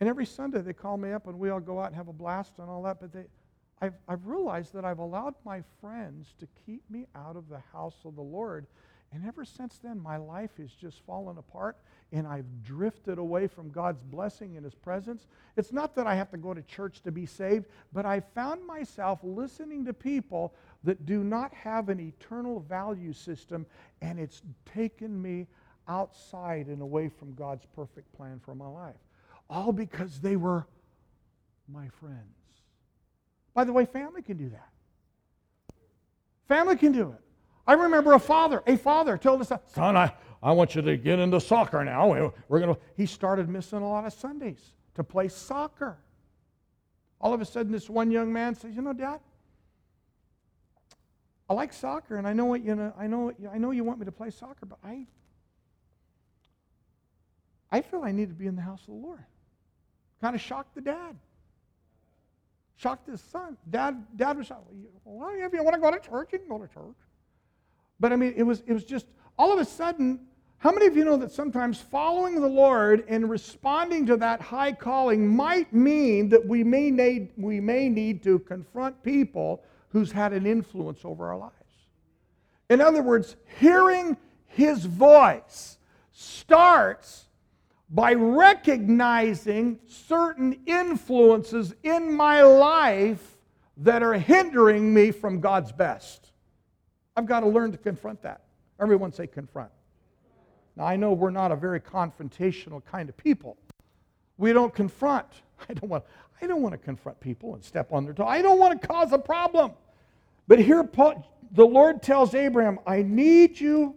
[0.00, 2.12] And every Sunday they call me up and we all go out and have a
[2.12, 3.26] blast and all that, but they,
[3.80, 7.98] I've, I've realized that I've allowed my friends to keep me out of the house
[8.04, 8.66] of the Lord
[9.12, 11.76] and ever since then, my life has just fallen apart
[12.12, 15.26] and I've drifted away from God's blessing and His presence.
[15.56, 18.66] It's not that I have to go to church to be saved, but I found
[18.66, 23.66] myself listening to people that do not have an eternal value system,
[24.02, 24.42] and it's
[24.74, 25.46] taken me
[25.88, 28.96] outside and away from God's perfect plan for my life.
[29.48, 30.66] All because they were
[31.68, 32.18] my friends.
[33.54, 34.68] By the way, family can do that.
[36.46, 37.31] Family can do it.
[37.66, 40.96] I remember a father, a father told his son, son, I, I want you to
[40.96, 42.32] get into soccer now.
[42.48, 45.98] We're gonna, he started missing a lot of Sundays to play soccer.
[47.20, 49.20] All of a sudden, this one young man says, You know, Dad,
[51.48, 54.00] I like soccer, and I know what you know, I know, I know you want
[54.00, 55.06] me to play soccer, but I,
[57.70, 59.24] I feel I need to be in the house of the Lord.
[60.20, 61.16] Kind of shocked the dad.
[62.76, 63.56] Shocked his son.
[63.70, 64.66] Dad, dad was shocked.
[65.04, 66.96] Well, if you want to go to church, you can go to church.
[68.02, 69.06] But I mean, it was, it was just
[69.38, 70.26] all of a sudden.
[70.58, 74.72] How many of you know that sometimes following the Lord and responding to that high
[74.72, 80.32] calling might mean that we may need, we may need to confront people who's had
[80.32, 81.54] an influence over our lives?
[82.68, 85.78] In other words, hearing his voice
[86.10, 87.26] starts
[87.88, 93.38] by recognizing certain influences in my life
[93.76, 96.31] that are hindering me from God's best.
[97.16, 98.42] I've got to learn to confront that.
[98.80, 99.70] Everyone say confront.
[100.76, 103.56] Now, I know we're not a very confrontational kind of people.
[104.38, 105.26] We don't confront.
[105.68, 106.04] I don't want,
[106.40, 108.26] I don't want to confront people and step on their toe.
[108.26, 109.72] I don't want to cause a problem.
[110.48, 113.96] But here, Paul, the Lord tells Abraham, I need you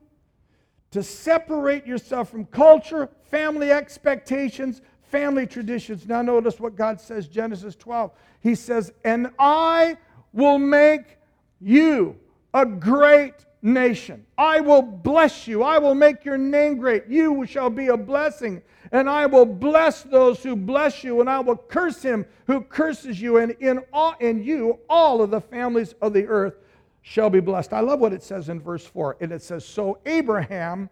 [0.91, 6.08] to separate yourself from culture, family expectations, family traditions.
[6.08, 8.12] Now, notice what God says, Genesis 12.
[8.41, 9.97] He says, And I
[10.34, 11.17] will make
[11.60, 12.17] you
[12.56, 14.26] a great nation.
[14.38, 15.62] I will bless you.
[15.62, 17.06] I will make your name great.
[17.08, 18.62] You shall be a blessing.
[18.94, 23.20] And I will bless those who bless you, and I will curse him who curses
[23.20, 23.38] you.
[23.38, 26.56] And in, all, in you, all of the families of the earth
[27.02, 27.74] shall be blessed.
[27.74, 29.18] I love what it says in verse 4.
[29.20, 30.89] And it says, So Abraham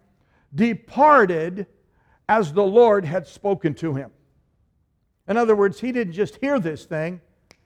[0.54, 1.66] departed
[2.28, 4.12] as the Lord had spoken to him.
[5.30, 7.22] In other words, he didn't just hear this thing,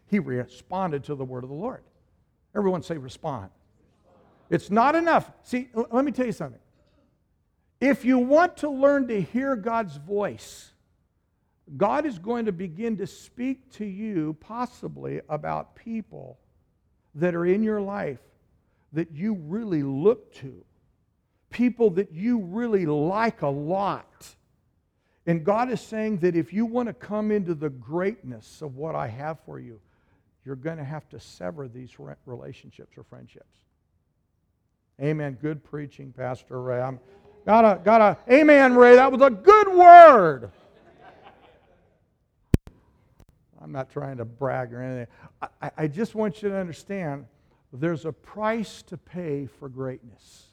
[0.06, 1.84] he responded to the word of the Lord.
[2.56, 3.50] Everyone say, respond.
[4.50, 5.32] It's not enough.
[5.44, 6.60] See, let me tell you something.
[7.80, 10.72] If you want to learn to hear God's voice,
[11.76, 16.40] God is going to begin to speak to you possibly about people
[17.16, 18.20] that are in your life
[18.94, 20.64] that you really look to,
[21.50, 24.36] people that you really like a lot.
[25.26, 28.96] And God is saying that if you want to come into the greatness of what
[28.96, 29.82] I have for you,
[30.46, 33.60] you're going to have to sever these relationships or friendships.
[35.02, 35.38] Amen.
[35.40, 36.82] Good preaching, Pastor Ray.
[36.82, 37.00] I'm,
[37.46, 38.96] got a, got a, amen, Ray.
[38.96, 40.52] That was a good word.
[43.62, 45.08] I'm not trying to brag or anything.
[45.62, 47.26] I, I just want you to understand
[47.72, 50.48] there's a price to pay for greatness.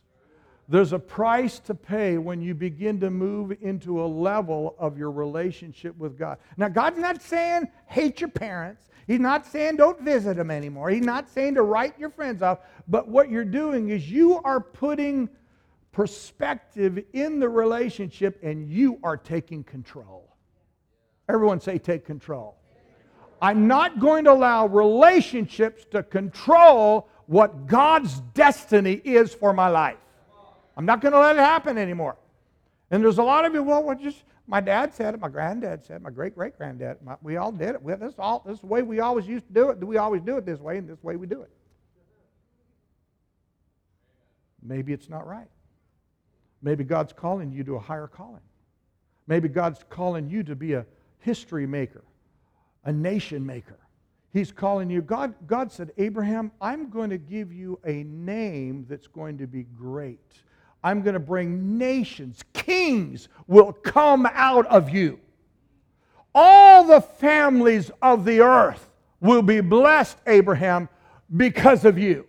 [0.68, 5.10] There's a price to pay when you begin to move into a level of your
[5.10, 6.38] relationship with God.
[6.56, 8.82] Now, God's not saying hate your parents.
[9.06, 10.90] He's not saying don't visit them anymore.
[10.90, 12.60] He's not saying to write your friends off.
[12.88, 15.28] But what you're doing is you are putting
[15.92, 20.34] perspective in the relationship and you are taking control.
[21.28, 22.56] Everyone say, take control.
[23.40, 29.96] I'm not going to allow relationships to control what God's destiny is for my life.
[30.76, 32.16] I'm not going to let it happen anymore.
[32.90, 35.84] And there's a lot of you, well, what just my dad said it, my granddad
[35.84, 36.98] said it, my great great granddad.
[37.22, 37.82] We all did it.
[37.82, 39.80] We, this, all, this is the way we always used to do it.
[39.80, 40.78] Do we always do it this way?
[40.78, 41.50] And this way we do it.
[44.62, 45.48] Maybe it's not right.
[46.62, 48.40] Maybe God's calling you to a higher calling.
[49.26, 50.86] Maybe God's calling you to be a
[51.18, 52.04] history maker,
[52.84, 53.78] a nation maker.
[54.32, 55.00] He's calling you.
[55.00, 59.62] God, God said, Abraham, I'm going to give you a name that's going to be
[59.62, 60.42] great.
[60.84, 65.18] I'm going to bring nations, kings will come out of you.
[66.34, 70.90] All the families of the earth will be blessed, Abraham,
[71.34, 72.26] because of you,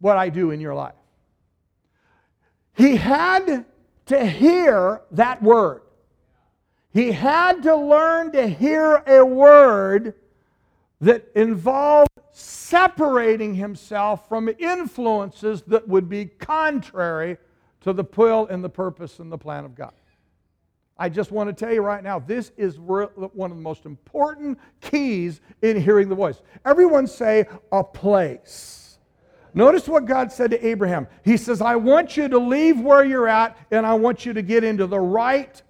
[0.00, 0.94] what I do in your life.
[2.74, 3.64] He had
[4.06, 5.82] to hear that word.
[6.92, 10.14] He had to learn to hear a word
[11.00, 17.38] that involved separating himself from influences that would be contrary
[17.80, 19.92] to the will and the purpose and the plan of God.
[20.98, 24.58] I just want to tell you right now, this is one of the most important
[24.82, 26.42] keys in hearing the voice.
[26.66, 28.98] Everyone say, a place.
[29.54, 31.08] Notice what God said to Abraham.
[31.24, 34.42] He says, I want you to leave where you're at and I want you to
[34.42, 35.60] get into the right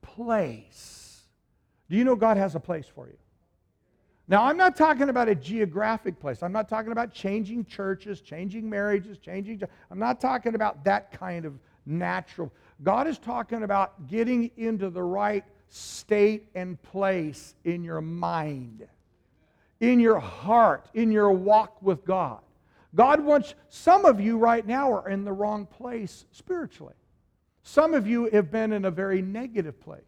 [0.00, 1.24] place.
[1.90, 3.16] Do you know God has a place for you?
[4.30, 6.42] Now, I'm not talking about a geographic place.
[6.42, 9.62] I'm not talking about changing churches, changing marriages, changing.
[9.90, 12.52] I'm not talking about that kind of natural.
[12.82, 18.86] God is talking about getting into the right state and place in your mind,
[19.80, 22.40] in your heart, in your walk with God.
[22.94, 26.94] God wants, some of you right now are in the wrong place spiritually.
[27.62, 30.02] Some of you have been in a very negative place,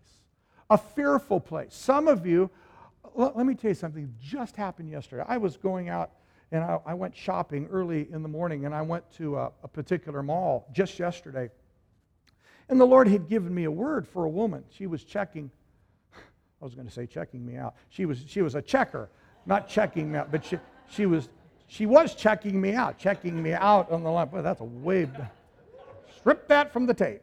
[0.68, 1.74] a fearful place.
[1.74, 2.50] Some of you
[3.14, 5.24] let, let me tell you something just happened yesterday.
[5.26, 6.10] I was going out
[6.52, 9.68] and I, I went shopping early in the morning and I went to a, a
[9.68, 11.50] particular mall just yesterday.
[12.68, 14.64] And the Lord had given me a word for a woman.
[14.70, 15.50] She was checking,
[16.14, 17.74] I was going to say checking me out.
[17.88, 19.08] She was, she was a checker,
[19.46, 21.28] not checking me out, but she, she, was,
[21.66, 24.28] she was checking me out, checking me out on the line.
[24.28, 25.08] Boy, that's a way,
[26.16, 27.22] strip that from the tape.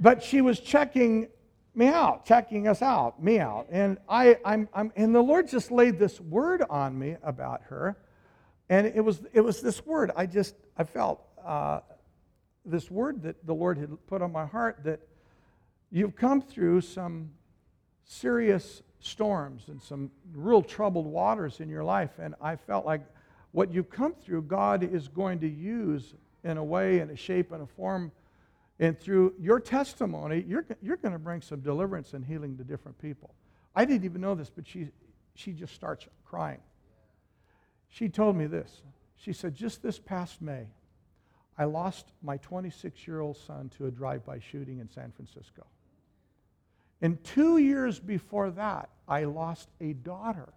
[0.00, 1.28] But she was checking
[1.76, 3.66] me out, checking us out, me out.
[3.70, 7.96] And I, I'm, I'm, and the Lord just laid this word on me about her.
[8.68, 10.10] And it was, it was this word.
[10.16, 11.80] I just, I felt uh,
[12.64, 15.00] this word that the Lord had put on my heart that
[15.90, 17.30] you've come through some
[18.04, 22.10] serious storms and some real troubled waters in your life.
[22.18, 23.02] And I felt like
[23.52, 27.52] what you've come through, God is going to use in a way, in a shape,
[27.52, 28.12] and a form
[28.80, 32.98] and through your testimony, you're, you're going to bring some deliverance and healing to different
[32.98, 33.34] people.
[33.74, 34.88] I didn't even know this, but she,
[35.34, 36.60] she just starts crying.
[37.88, 38.82] She told me this.
[39.16, 40.66] She said, Just this past May,
[41.56, 45.64] I lost my 26 year old son to a drive by shooting in San Francisco.
[47.00, 50.52] And two years before that, I lost a daughter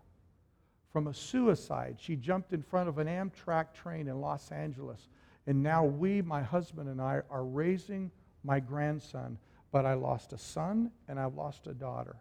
[0.91, 1.97] from a suicide.
[1.99, 5.08] She jumped in front of an Amtrak train in Los Angeles
[5.47, 8.12] and now we, my husband and I, are raising
[8.43, 9.38] my grandson.
[9.71, 12.17] But I lost a son and I've lost a daughter.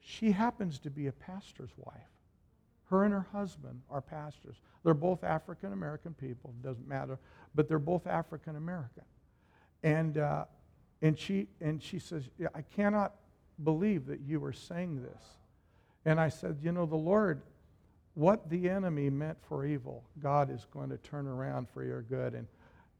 [0.00, 2.02] She happens to be a pastor's wife.
[2.86, 4.56] Her and her husband are pastors.
[4.84, 7.18] They're both African American people, doesn't matter,
[7.54, 9.04] but they're both African American.
[9.82, 10.44] And, uh,
[11.00, 13.14] and, she, and she says, I cannot
[13.62, 15.22] believe that you are saying this.
[16.04, 17.42] And I said, You know, the Lord
[18.14, 22.34] what the enemy meant for evil, God is going to turn around for your good.
[22.34, 22.46] And,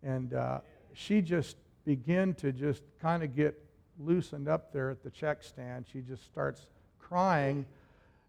[0.02, 0.60] and uh,
[0.94, 3.58] she just began to just kind of get
[3.98, 5.84] loosened up there at the check stand.
[5.92, 6.66] She just starts
[6.98, 7.66] crying.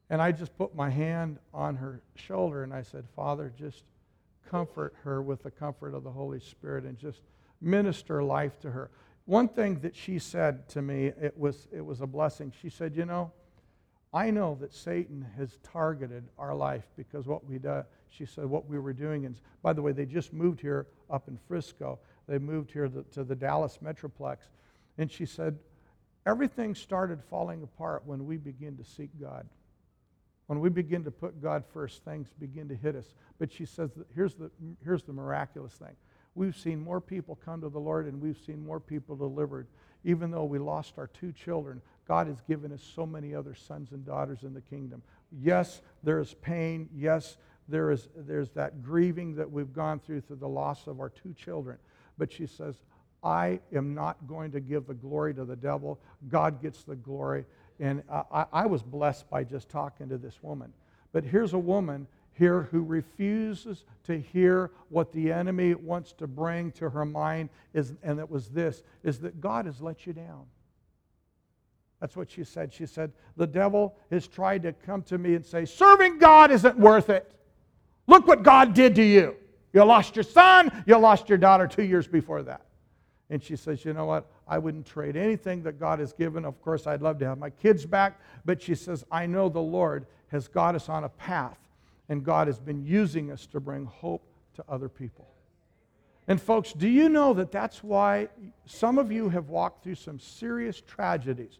[0.09, 3.83] And I just put my hand on her shoulder and I said, Father, just
[4.49, 7.21] comfort her with the comfort of the Holy Spirit and just
[7.61, 8.91] minister life to her.
[9.25, 12.51] One thing that she said to me, it was, it was a blessing.
[12.61, 13.31] She said, You know,
[14.13, 18.67] I know that Satan has targeted our life because what we do, she said, what
[18.69, 19.25] we were doing.
[19.25, 21.97] And by the way, they just moved here up in Frisco.
[22.27, 24.37] They moved here to, to the Dallas Metroplex.
[24.99, 25.57] And she said,
[26.27, 29.47] everything started falling apart when we begin to seek God.
[30.45, 33.15] When we begin to put God first, things begin to hit us.
[33.39, 34.51] But she says, here's the,
[34.83, 35.95] here's the miraculous thing.
[36.35, 39.67] We've seen more people come to the Lord and we've seen more people delivered.
[40.03, 43.91] Even though we lost our two children, God has given us so many other sons
[43.91, 45.01] and daughters in the kingdom.
[45.41, 46.89] Yes, there is pain.
[46.95, 47.37] Yes,
[47.67, 51.33] there is there's that grieving that we've gone through through the loss of our two
[51.33, 51.77] children.
[52.17, 52.75] But she says,
[53.23, 55.99] I am not going to give the glory to the devil.
[56.27, 57.45] God gets the glory.
[57.79, 60.73] And I, I was blessed by just talking to this woman.
[61.13, 66.71] But here's a woman here who refuses to hear what the enemy wants to bring
[66.73, 70.45] to her mind is and it was this is that God has let you down.
[72.03, 72.73] That's what she said.
[72.73, 76.77] She said, The devil has tried to come to me and say, Serving God isn't
[76.77, 77.31] worth it.
[78.07, 79.37] Look what God did to you.
[79.71, 82.65] You lost your son, you lost your daughter two years before that.
[83.29, 84.29] And she says, You know what?
[84.49, 86.43] I wouldn't trade anything that God has given.
[86.43, 88.19] Of course, I'd love to have my kids back.
[88.43, 91.57] But she says, I know the Lord has got us on a path,
[92.09, 95.29] and God has been using us to bring hope to other people.
[96.27, 98.27] And, folks, do you know that that's why
[98.65, 101.59] some of you have walked through some serious tragedies?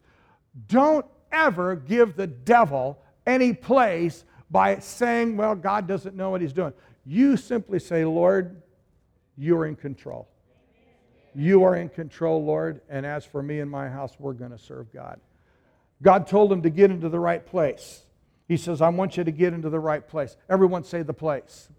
[0.67, 6.53] Don't ever give the devil any place by saying, well, God doesn't know what he's
[6.53, 6.73] doing.
[7.05, 8.61] You simply say, Lord,
[9.37, 10.27] you're in control.
[11.35, 14.59] You are in control, Lord, and as for me and my house, we're going to
[14.59, 15.19] serve God.
[16.01, 18.03] God told him to get into the right place.
[18.47, 20.35] He says, I want you to get into the right place.
[20.49, 21.69] Everyone say the place.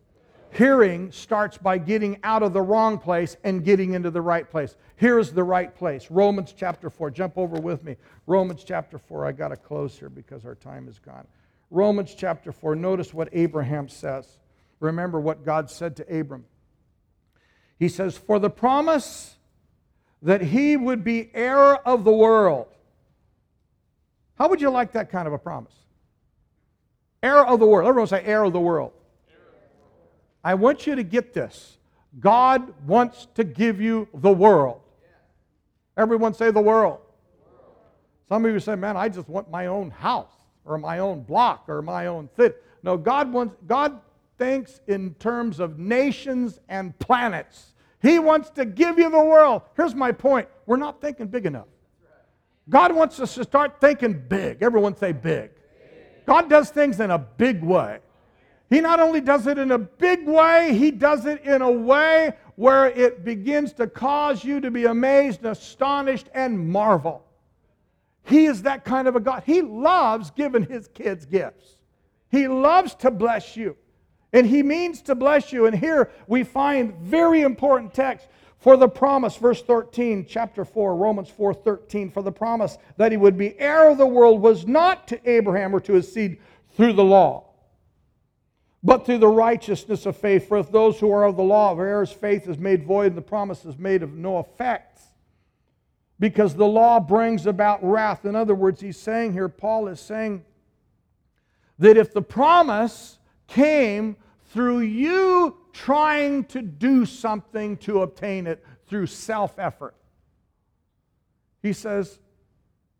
[0.54, 4.76] Hearing starts by getting out of the wrong place and getting into the right place.
[4.94, 6.12] Here's the right place.
[6.12, 7.10] Romans chapter 4.
[7.10, 7.96] Jump over with me.
[8.28, 9.26] Romans chapter 4.
[9.26, 11.26] I got to close here because our time is gone.
[11.72, 12.76] Romans chapter 4.
[12.76, 14.38] Notice what Abraham says.
[14.78, 16.44] Remember what God said to Abram.
[17.76, 19.34] He says, For the promise
[20.22, 22.68] that he would be heir of the world.
[24.38, 25.74] How would you like that kind of a promise?
[27.24, 27.88] Heir of the world.
[27.88, 28.92] Everyone say heir of the world.
[30.44, 31.78] I want you to get this.
[32.20, 34.80] God wants to give you the world.
[35.96, 37.00] Everyone say the world.
[38.28, 40.32] Some of you say, man, I just want my own house
[40.64, 42.62] or my own block or my own fit.
[42.82, 44.00] No, God wants, God
[44.38, 47.74] thinks in terms of nations and planets.
[48.02, 49.62] He wants to give you the world.
[49.76, 50.48] Here's my point.
[50.66, 51.68] We're not thinking big enough.
[52.68, 54.62] God wants us to start thinking big.
[54.62, 55.50] Everyone say big.
[56.26, 58.00] God does things in a big way.
[58.70, 62.32] He not only does it in a big way, he does it in a way
[62.56, 67.24] where it begins to cause you to be amazed, astonished, and marvel.
[68.24, 69.42] He is that kind of a God.
[69.44, 71.76] He loves giving his kids gifts.
[72.30, 73.76] He loves to bless you.
[74.32, 75.66] And he means to bless you.
[75.66, 78.26] And here we find very important text
[78.58, 83.18] for the promise, verse 13, chapter 4, Romans 4 13, for the promise that he
[83.18, 86.38] would be heir of the world was not to Abraham or to his seed
[86.74, 87.44] through the law
[88.84, 90.46] but through the righteousness of faith.
[90.46, 93.16] For if those who are of the law of heirs, faith is made void and
[93.16, 95.00] the promise is made of no effect.
[96.20, 98.26] Because the law brings about wrath.
[98.26, 100.44] In other words, he's saying here, Paul is saying
[101.78, 103.18] that if the promise
[103.48, 104.16] came
[104.52, 109.94] through you trying to do something to obtain it through self effort,
[111.62, 112.18] he says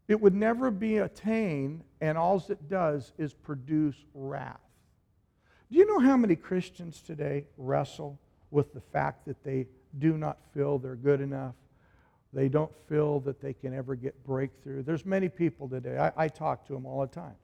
[0.08, 4.63] it would never be attained, and all it does is produce wrath.
[5.74, 8.16] Do you know how many Christians today wrestle
[8.52, 9.66] with the fact that they
[9.98, 11.56] do not feel they're good enough?
[12.32, 14.84] They don't feel that they can ever get breakthrough.
[14.84, 17.34] There's many people today, I, I talk to them all the time.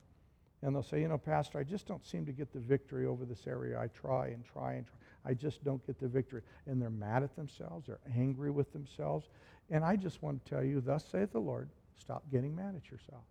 [0.62, 3.24] And they'll say, you know, Pastor, I just don't seem to get the victory over
[3.24, 3.76] this area.
[3.80, 5.32] I try and try and try.
[5.32, 6.42] I just don't get the victory.
[6.66, 7.88] And they're mad at themselves.
[7.88, 9.26] They're angry with themselves.
[9.70, 11.68] And I just want to tell you, thus saith the Lord,
[11.98, 13.24] stop getting mad at yourself.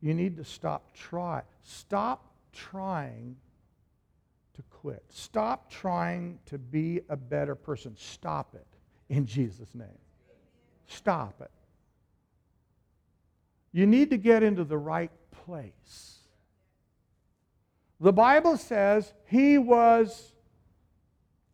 [0.00, 1.42] You need to stop try.
[1.62, 2.24] Stop
[2.58, 3.36] trying
[4.54, 5.04] to quit.
[5.08, 7.94] Stop trying to be a better person.
[7.96, 8.66] Stop it
[9.08, 9.86] in Jesus' name.
[10.88, 11.50] Stop it.
[13.72, 15.12] You need to get into the right
[15.44, 16.16] place.
[18.00, 20.32] The Bible says he was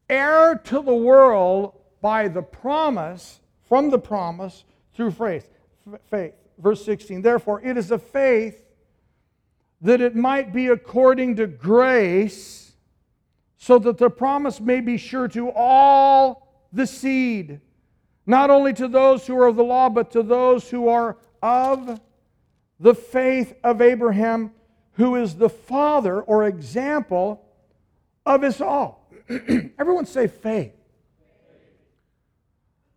[0.09, 5.48] heir to the world by the promise, from the promise, through faith.
[6.11, 6.34] faith.
[6.59, 8.64] Verse 16, therefore, it is a faith
[9.81, 12.72] that it might be according to grace,
[13.57, 17.61] so that the promise may be sure to all the seed,
[18.27, 22.01] not only to those who are of the law, but to those who are of
[22.81, 24.53] the faith of Abraham,
[24.93, 27.45] who is the father or example
[28.27, 29.11] of us all.
[29.79, 30.72] Everyone say faith.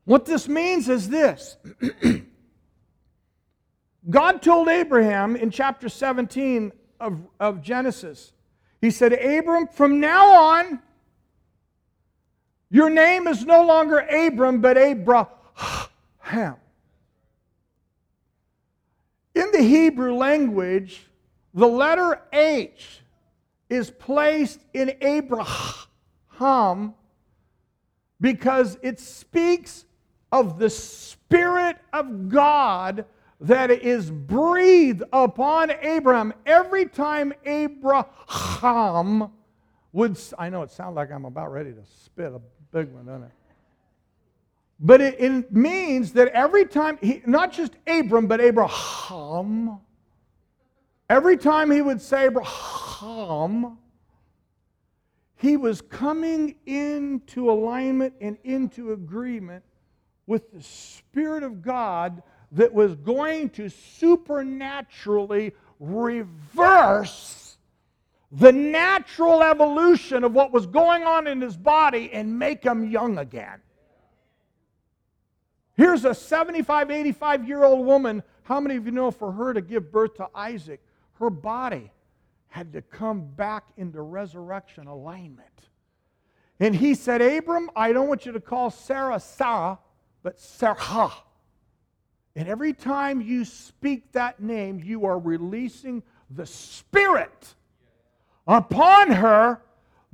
[0.06, 1.58] What this means is this
[4.10, 8.32] God told Abraham in chapter 17 of, of Genesis,
[8.80, 10.80] He said, Abram, from now on,
[12.70, 16.56] your name is no longer Abram, but Abraham.
[19.36, 21.06] In the Hebrew language,
[21.54, 23.02] the letter H
[23.70, 26.94] is placed in Abraham
[28.20, 29.86] because it speaks
[30.32, 33.06] of the Spirit of God
[33.40, 39.32] that is breathed upon Abraham every time Abraham
[39.92, 40.18] would.
[40.38, 43.32] I know it sounds like I'm about ready to spit a big one, doesn't it?
[44.80, 49.80] But it, it means that every time, he, not just Abram, but Abraham,
[51.10, 53.78] every time he would say Abraham,
[55.36, 59.64] he was coming into alignment and into agreement
[60.26, 62.22] with the Spirit of God
[62.54, 67.58] that was going to supernaturally reverse
[68.32, 73.18] the natural evolution of what was going on in his body and make him young
[73.18, 73.62] again.
[75.76, 78.24] Here's a 75, 85 year old woman.
[78.44, 80.82] How many of you know for her to give birth to Isaac,
[81.20, 81.92] her body
[82.48, 85.48] had to come back into resurrection alignment?
[86.60, 89.78] And he said, Abram, I don't want you to call Sarai Sarai,
[90.24, 91.12] but Sarah.
[92.38, 97.56] And every time you speak that name, you are releasing the Spirit
[98.46, 99.60] upon her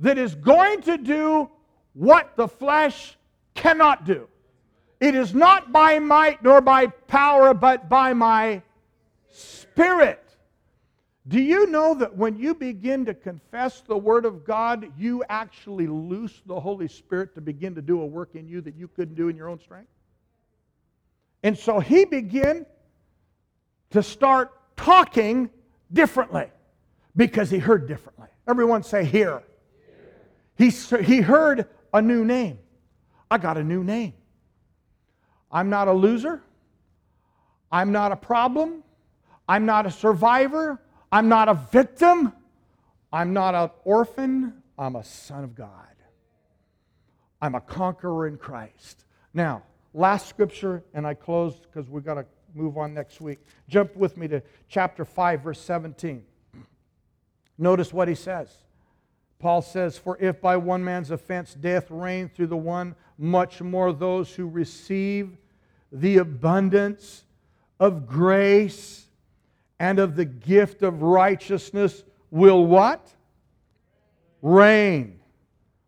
[0.00, 1.50] that is going to do
[1.92, 3.18] what the flesh
[3.54, 4.26] cannot do.
[5.00, 8.62] It is not by might nor by power, but by my
[9.28, 10.22] Spirit.
[11.28, 15.86] Do you know that when you begin to confess the Word of God, you actually
[15.86, 19.14] loose the Holy Spirit to begin to do a work in you that you couldn't
[19.14, 19.90] do in your own strength?
[21.44, 22.64] And so he began
[23.90, 25.50] to start talking
[25.92, 26.50] differently
[27.14, 28.28] because he heard differently.
[28.48, 29.42] Everyone say, Hear.
[30.56, 32.58] He, he heard a new name.
[33.30, 34.14] I got a new name.
[35.52, 36.42] I'm not a loser.
[37.70, 38.82] I'm not a problem.
[39.46, 40.80] I'm not a survivor.
[41.12, 42.32] I'm not a victim.
[43.12, 44.62] I'm not an orphan.
[44.78, 45.68] I'm a son of God.
[47.42, 49.04] I'm a conqueror in Christ.
[49.34, 49.62] Now,
[49.94, 53.38] last scripture, and I close because we've got to move on next week.
[53.68, 56.22] Jump with me to chapter 5, verse 17.
[57.56, 58.52] Notice what he says.
[59.38, 63.92] Paul says, For if by one man's offense death reigned through the one, much more
[63.92, 65.36] those who receive
[65.92, 67.24] the abundance
[67.78, 69.06] of grace
[69.78, 73.06] and of the gift of righteousness will what?
[74.42, 75.20] Reign.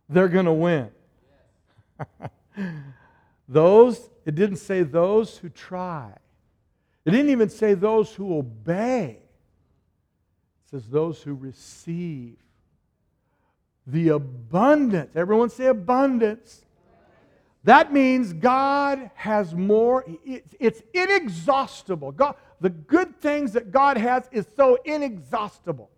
[0.08, 0.90] They're going to win.
[3.48, 6.12] Those, it didn't say those who try.
[7.04, 9.18] It didn't even say those who obey.
[10.64, 12.36] It says those who receive
[13.86, 15.14] the abundance.
[15.14, 16.64] Everyone say abundance.
[17.62, 20.04] That means God has more.
[20.24, 22.12] It's inexhaustible.
[22.12, 25.90] God, the good things that God has is so inexhaustible.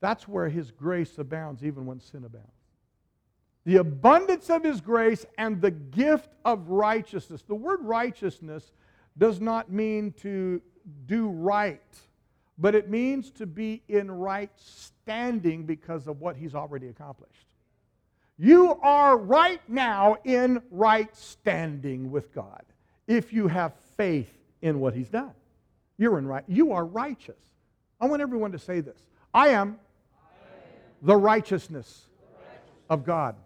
[0.00, 2.53] That's where His grace abounds, even when sin abounds
[3.64, 7.42] the abundance of his grace and the gift of righteousness.
[7.42, 8.72] The word righteousness
[9.16, 10.60] does not mean to
[11.06, 11.80] do right,
[12.58, 17.46] but it means to be in right standing because of what he's already accomplished.
[18.38, 22.64] You are right now in right standing with God
[23.06, 25.32] if you have faith in what he's done.
[25.96, 26.44] You're in right.
[26.48, 27.40] You are righteous.
[28.00, 28.98] I want everyone to say this.
[29.32, 29.78] I am
[31.00, 32.06] the righteousness
[32.90, 33.36] of God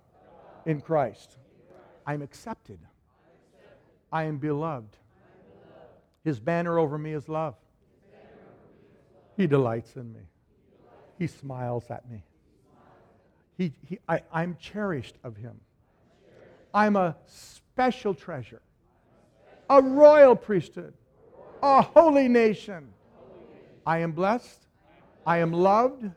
[0.69, 1.39] in Christ.
[2.07, 2.79] I'm accepted.
[4.13, 4.97] I am beloved.
[6.23, 7.55] His banner over me is love.
[9.37, 10.21] He delights in me.
[11.19, 12.23] He smiles at me.
[13.57, 15.59] He, he, I, I'm cherished of him.
[16.75, 18.61] I'm a special treasure,
[19.71, 20.93] a royal priesthood,
[21.63, 22.89] a holy nation.
[23.87, 24.67] I am blessed.
[25.27, 26.11] I am loved.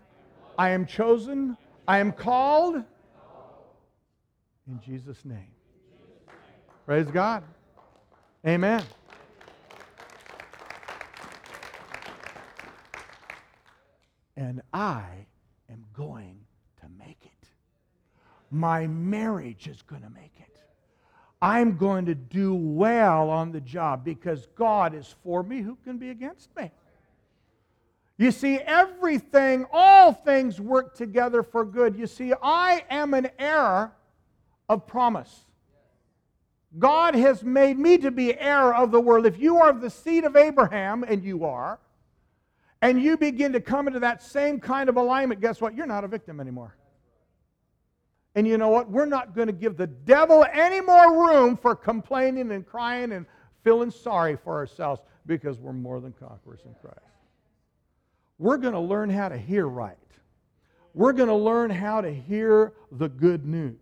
[0.58, 1.58] I am chosen.
[1.88, 2.84] I am called.
[4.68, 5.48] In Jesus' name.
[6.86, 7.44] Praise God.
[8.46, 8.84] Amen.
[14.36, 15.04] And I
[15.70, 16.40] am going
[16.82, 17.50] to make it.
[18.50, 20.60] My marriage is going to make it.
[21.42, 25.62] I'm going to do well on the job because God is for me.
[25.62, 26.72] Who can be against me?
[28.18, 31.96] You see, everything, all things work together for good.
[31.96, 33.92] You see, I am an heir
[34.72, 35.46] of promise.
[36.80, 39.26] God has made me to be heir of the world.
[39.26, 41.78] If you are of the seed of Abraham, and you are,
[42.82, 45.76] and you begin to come into that same kind of alignment, guess what?
[45.76, 46.78] You're not a victim anymore.
[48.34, 48.90] And you know what?
[48.90, 53.26] We're not going to give the devil any more room for complaining and crying and
[53.66, 56.98] feeling sorry for ourselves because we're more than conquerors in Christ.
[58.40, 59.98] We're going to learn how to hear right.
[60.94, 63.81] We're going to learn how to hear the good news.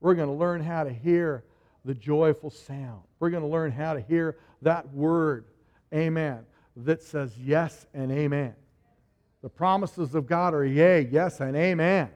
[0.00, 1.44] We're going to learn how to hear
[1.84, 3.02] the joyful sound.
[3.18, 5.46] We're going to learn how to hear that word,
[5.94, 6.44] amen,
[6.76, 8.54] that says yes and amen.
[9.42, 12.10] The promises of God are yea, yes, and amen.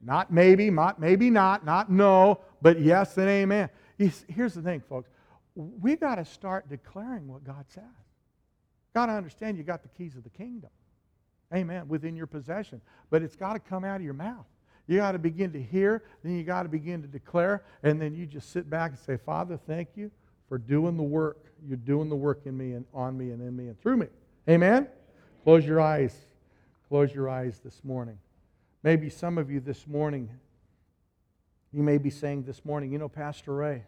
[0.00, 3.68] Not maybe, not maybe not, not no, but yes and amen.
[3.98, 5.10] Here's the thing, folks.
[5.54, 7.82] We've got to start declaring what God says.
[8.94, 10.70] Got to understand you got the keys of the kingdom.
[11.54, 11.88] Amen.
[11.88, 12.80] Within your possession.
[13.10, 14.46] But it's got to come out of your mouth.
[14.86, 18.14] You got to begin to hear, then you got to begin to declare, and then
[18.14, 20.10] you just sit back and say, Father, thank you
[20.48, 21.46] for doing the work.
[21.66, 24.06] You're doing the work in me and on me and in me and through me.
[24.48, 24.86] Amen?
[25.42, 26.14] Close your eyes.
[26.88, 28.18] Close your eyes this morning.
[28.84, 30.30] Maybe some of you this morning,
[31.72, 33.82] you may be saying this morning, you know, Pastor Ray,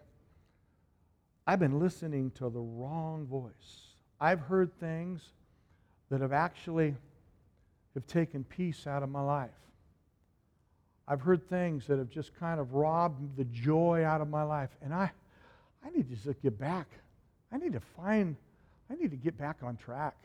[1.47, 3.95] I've been listening to the wrong voice.
[4.21, 5.23] I've heard things
[6.11, 6.97] that have actually
[7.95, 9.51] have taken peace out of my life.
[11.11, 14.69] I've heard things that have just kind of robbed the joy out of my life.
[14.83, 15.11] And I,
[15.85, 16.87] I need to just get back.
[17.51, 18.37] I need to find,
[18.91, 20.17] I need to get back on track.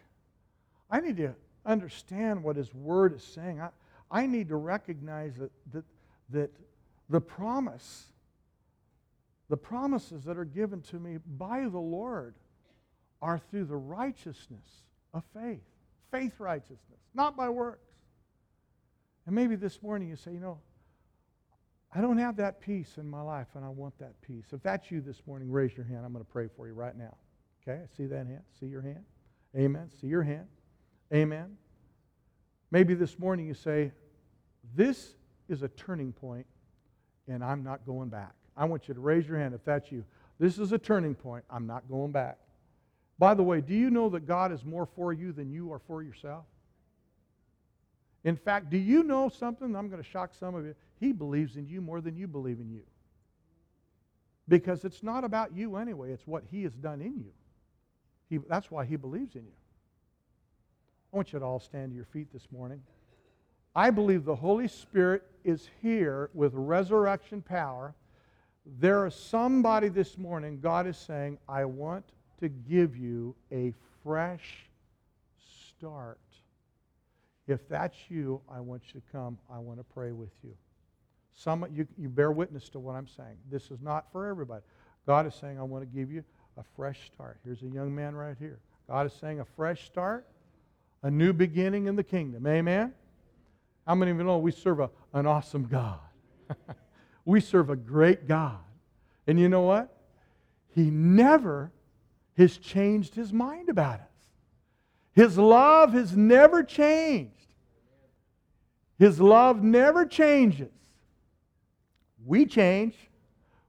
[0.91, 1.33] I need to
[1.65, 3.61] understand what His Word is saying.
[3.61, 3.69] I,
[4.11, 5.85] I need to recognize that, that,
[6.31, 6.51] that
[7.09, 8.07] the promise,
[9.49, 12.35] the promises that are given to me by the Lord
[13.21, 15.63] are through the righteousness of faith.
[16.11, 17.87] Faith righteousness, not by works.
[19.25, 20.59] And maybe this morning you say, you know,
[21.95, 24.45] I don't have that peace in my life, and I want that peace.
[24.51, 26.05] If that's you this morning, raise your hand.
[26.05, 27.15] I'm going to pray for you right now.
[27.61, 27.81] Okay?
[27.83, 28.41] I see that hand.
[28.59, 29.03] See your hand.
[29.55, 29.89] Amen.
[30.01, 30.47] See your hand.
[31.13, 31.55] Amen.
[32.71, 33.91] Maybe this morning you say,
[34.75, 35.15] This
[35.47, 36.47] is a turning point,
[37.27, 38.33] and I'm not going back.
[38.57, 40.03] I want you to raise your hand if that's you.
[40.39, 41.43] This is a turning point.
[41.49, 42.37] I'm not going back.
[43.19, 45.79] By the way, do you know that God is more for you than you are
[45.79, 46.45] for yourself?
[48.23, 49.75] In fact, do you know something?
[49.75, 50.75] I'm going to shock some of you.
[51.03, 52.83] He believes in you more than you believe in you.
[54.47, 57.33] Because it's not about you anyway, it's what He has done in you.
[58.29, 59.51] He, that's why He believes in you.
[61.11, 62.81] I want you to all stand to your feet this morning.
[63.75, 67.93] I believe the Holy Spirit is here with resurrection power.
[68.79, 72.05] There is somebody this morning, God is saying, I want
[72.39, 73.73] to give you a
[74.05, 74.67] fresh
[75.77, 76.19] start.
[77.45, 79.37] If that's you, I want you to come.
[79.53, 80.53] I want to pray with you.
[81.33, 83.37] Some you, you bear witness to what I'm saying.
[83.49, 84.63] This is not for everybody.
[85.05, 86.23] God is saying, I want to give you
[86.57, 87.39] a fresh start.
[87.43, 88.59] Here's a young man right here.
[88.87, 90.27] God is saying a fresh start,
[91.01, 92.45] a new beginning in the kingdom.
[92.45, 92.93] Amen?
[93.87, 95.99] How many of you know we serve a, an awesome God?
[97.25, 98.59] we serve a great God.
[99.27, 99.97] And you know what?
[100.75, 101.71] He never
[102.37, 104.07] has changed his mind about us.
[105.13, 107.29] His love has never changed.
[108.97, 110.71] His love never changes.
[112.25, 112.95] We change,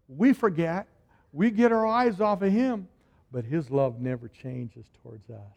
[0.08, 0.86] we forget,
[1.32, 2.88] we get our eyes off of Him,
[3.32, 5.56] but His love never changes towards us.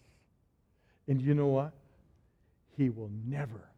[1.07, 1.73] And you know what?
[2.75, 3.69] He will never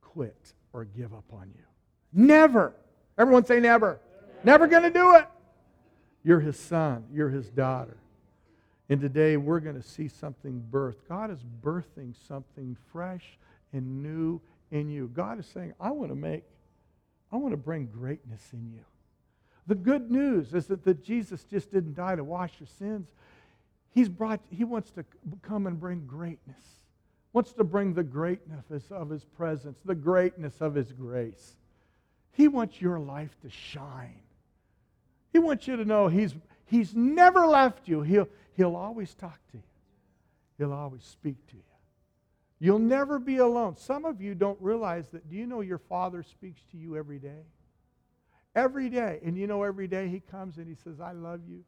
[0.00, 1.64] quit or give up on you.
[2.12, 2.72] Never.
[3.18, 3.98] Everyone say never.
[4.44, 5.26] Never, going to do it.
[6.24, 7.96] You're His son, you're His daughter.
[8.88, 10.96] And today we're going to see something birth.
[11.08, 13.38] God is birthing something fresh
[13.72, 15.10] and new in you.
[15.14, 16.44] God is saying, I want to make
[17.32, 18.84] I want to bring greatness in you.
[19.66, 23.08] The good news is that, Jesus just didn't die to wash your sins.
[23.90, 25.04] He's brought, he wants to
[25.42, 26.62] come and bring greatness.
[27.32, 31.56] Wants to bring the greatness of his presence, the greatness of his grace.
[32.32, 34.20] He wants your life to shine.
[35.32, 36.34] He wants you to know he's,
[36.66, 38.02] he's never left you.
[38.02, 39.62] He'll, he'll always talk to you.
[40.58, 41.62] He'll always speak to you.
[42.62, 43.76] You'll never be alone.
[43.76, 45.28] Some of you don't realize that.
[45.28, 47.42] Do you know your Father speaks to you every day?
[48.54, 49.18] Every day.
[49.24, 51.64] And you know, every day He comes and He says, I love you.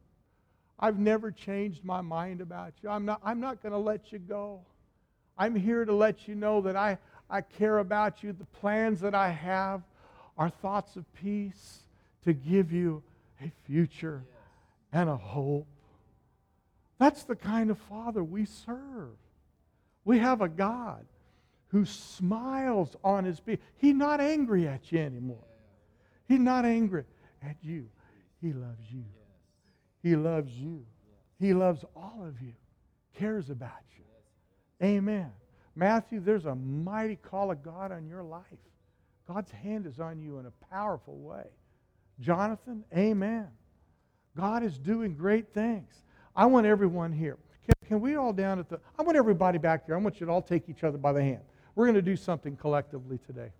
[0.79, 2.89] I've never changed my mind about you.
[2.89, 4.61] I'm not, I'm not going to let you go.
[5.37, 6.97] I'm here to let you know that I,
[7.29, 8.31] I care about you.
[8.31, 9.81] The plans that I have
[10.37, 11.79] are thoughts of peace
[12.23, 13.03] to give you
[13.41, 14.23] a future
[14.93, 15.67] and a hope.
[16.99, 19.17] That's the kind of Father we serve.
[20.05, 21.05] We have a God
[21.67, 23.65] who smiles on his people.
[23.77, 25.43] He's not angry at you anymore.
[26.27, 27.03] He's not angry
[27.43, 27.89] at you.
[28.41, 29.03] He loves you.
[30.01, 30.85] He loves you.
[31.39, 32.53] He loves all of you.
[33.17, 34.85] Cares about you.
[34.85, 35.31] Amen.
[35.75, 38.43] Matthew, there's a mighty call of God on your life.
[39.27, 41.47] God's hand is on you in a powerful way.
[42.19, 43.47] Jonathan, amen.
[44.37, 45.91] God is doing great things.
[46.35, 47.37] I want everyone here.
[47.65, 50.25] Can, can we all down at the, I want everybody back there, I want you
[50.25, 51.41] to all take each other by the hand.
[51.75, 53.51] We're going to do something collectively today.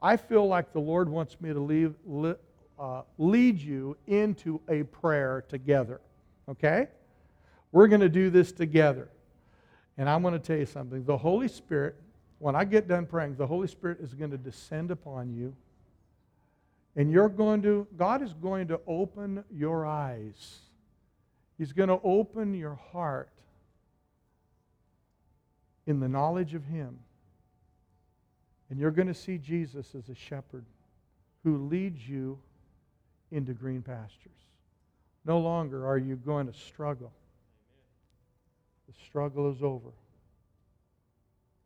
[0.00, 1.94] I feel like the Lord wants me to leave,
[2.78, 6.00] uh, lead you into a prayer together.
[6.48, 6.88] Okay?
[7.72, 9.08] We're going to do this together.
[9.96, 11.04] And I'm going to tell you something.
[11.04, 11.96] The Holy Spirit,
[12.38, 15.54] when I get done praying, the Holy Spirit is going to descend upon you.
[16.94, 20.60] And you're going to, God is going to open your eyes.
[21.58, 23.30] He's going to open your heart
[25.88, 26.98] in the knowledge of Him.
[28.68, 30.66] And you're going to see Jesus as a shepherd
[31.42, 32.38] who leads you
[33.32, 34.32] into green pastures.
[35.24, 37.10] No longer are you going to struggle.
[38.86, 39.88] The struggle is over.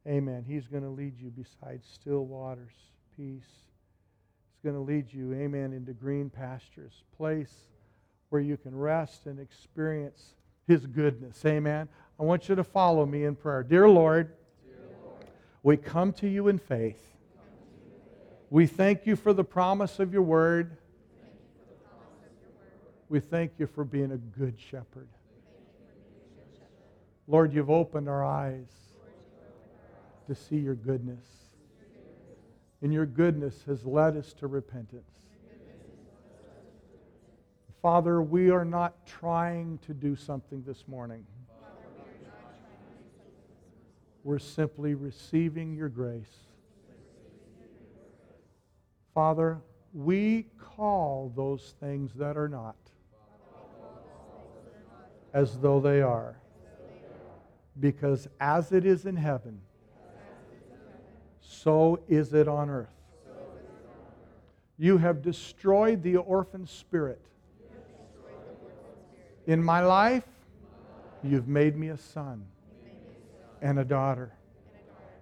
[0.06, 0.44] Amen.
[0.46, 2.74] He's going to lead you beside still waters,
[3.16, 3.42] peace.
[3.42, 7.52] He's going to lead you, amen, into green pastures, place
[8.28, 10.34] where you can rest and experience
[10.68, 11.44] His goodness.
[11.44, 11.88] Amen.
[12.22, 13.64] I want you to follow me in prayer.
[13.64, 14.32] Dear Lord,
[15.64, 17.04] we come to you in faith.
[18.48, 20.76] We thank you for the promise of your word.
[23.08, 25.08] We thank you for being a good shepherd.
[27.26, 28.70] Lord, you've opened our eyes
[30.28, 31.26] to see your goodness.
[32.82, 35.10] And your goodness has led us to repentance.
[37.82, 41.26] Father, we are not trying to do something this morning.
[44.24, 46.46] We're simply receiving your grace.
[49.14, 49.60] Father,
[49.92, 52.76] we call those things that are not
[55.34, 56.38] as though they are.
[57.78, 59.60] Because as it is in heaven,
[61.40, 62.88] so is it on earth.
[64.78, 67.20] You have destroyed the orphan spirit
[69.46, 70.26] in my life,
[71.22, 72.44] you've made me a son
[73.62, 74.32] and a daughter.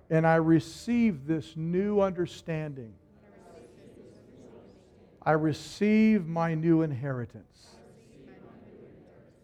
[0.09, 2.95] And I receive this new understanding.
[5.22, 7.76] I receive my new inheritance.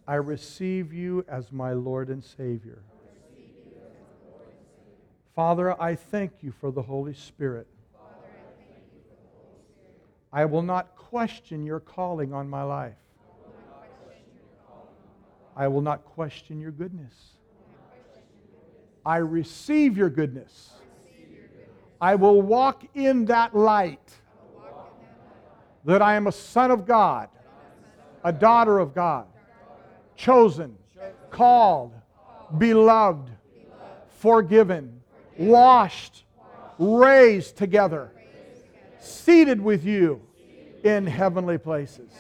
[0.09, 2.83] I receive you as my Lord and Savior.
[5.35, 7.67] Father, I thank you for the Holy Spirit.
[10.33, 12.95] I will not question your calling on my life.
[15.55, 17.36] I will not question your goodness.
[19.07, 20.73] I receive your goodness.
[22.01, 24.13] I will walk in that light
[25.85, 27.29] that I am a son of God,
[28.25, 29.27] a daughter of God,
[30.17, 30.77] chosen,
[31.31, 31.95] called,
[32.59, 33.31] beloved,
[34.09, 35.01] forgiven,
[35.39, 36.25] washed,
[36.81, 38.11] raised together,
[38.99, 40.21] seated with you
[40.83, 42.11] in heavenly places.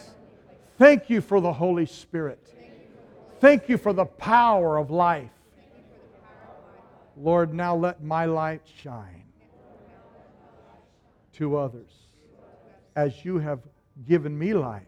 [0.78, 2.38] Thank you for the Holy Spirit.
[3.40, 5.30] Thank you for the power of life.
[7.16, 9.24] Lord, now let my light shine
[11.34, 11.90] to others
[12.94, 13.60] as you have
[14.06, 14.82] given me life.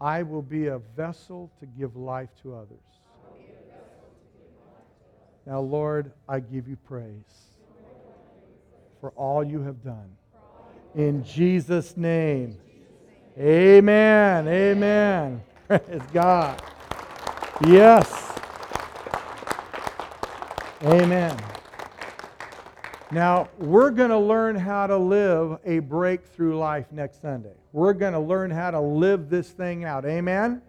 [0.00, 2.78] I will be a vessel to give life to others.
[5.46, 7.48] Now, Lord, I give you praise
[9.00, 10.16] for all you have done.
[10.94, 12.58] In Jesus' name,
[13.38, 14.48] amen.
[14.48, 15.42] Amen.
[15.68, 16.62] Praise God.
[17.66, 18.27] Yes.
[20.84, 21.36] Amen.
[23.10, 27.54] Now, we're going to learn how to live a breakthrough life next Sunday.
[27.72, 30.04] We're going to learn how to live this thing out.
[30.04, 30.62] Amen?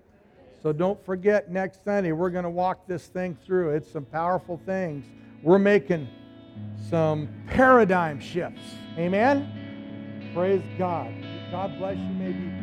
[0.64, 3.76] So don't forget next Sunday, we're going to walk this thing through.
[3.76, 5.06] It's some powerful things.
[5.44, 6.08] We're making
[6.90, 8.62] some paradigm shifts.
[8.98, 10.32] Amen?
[10.34, 11.14] Praise God.
[11.52, 12.10] God bless you.
[12.14, 12.59] Maybe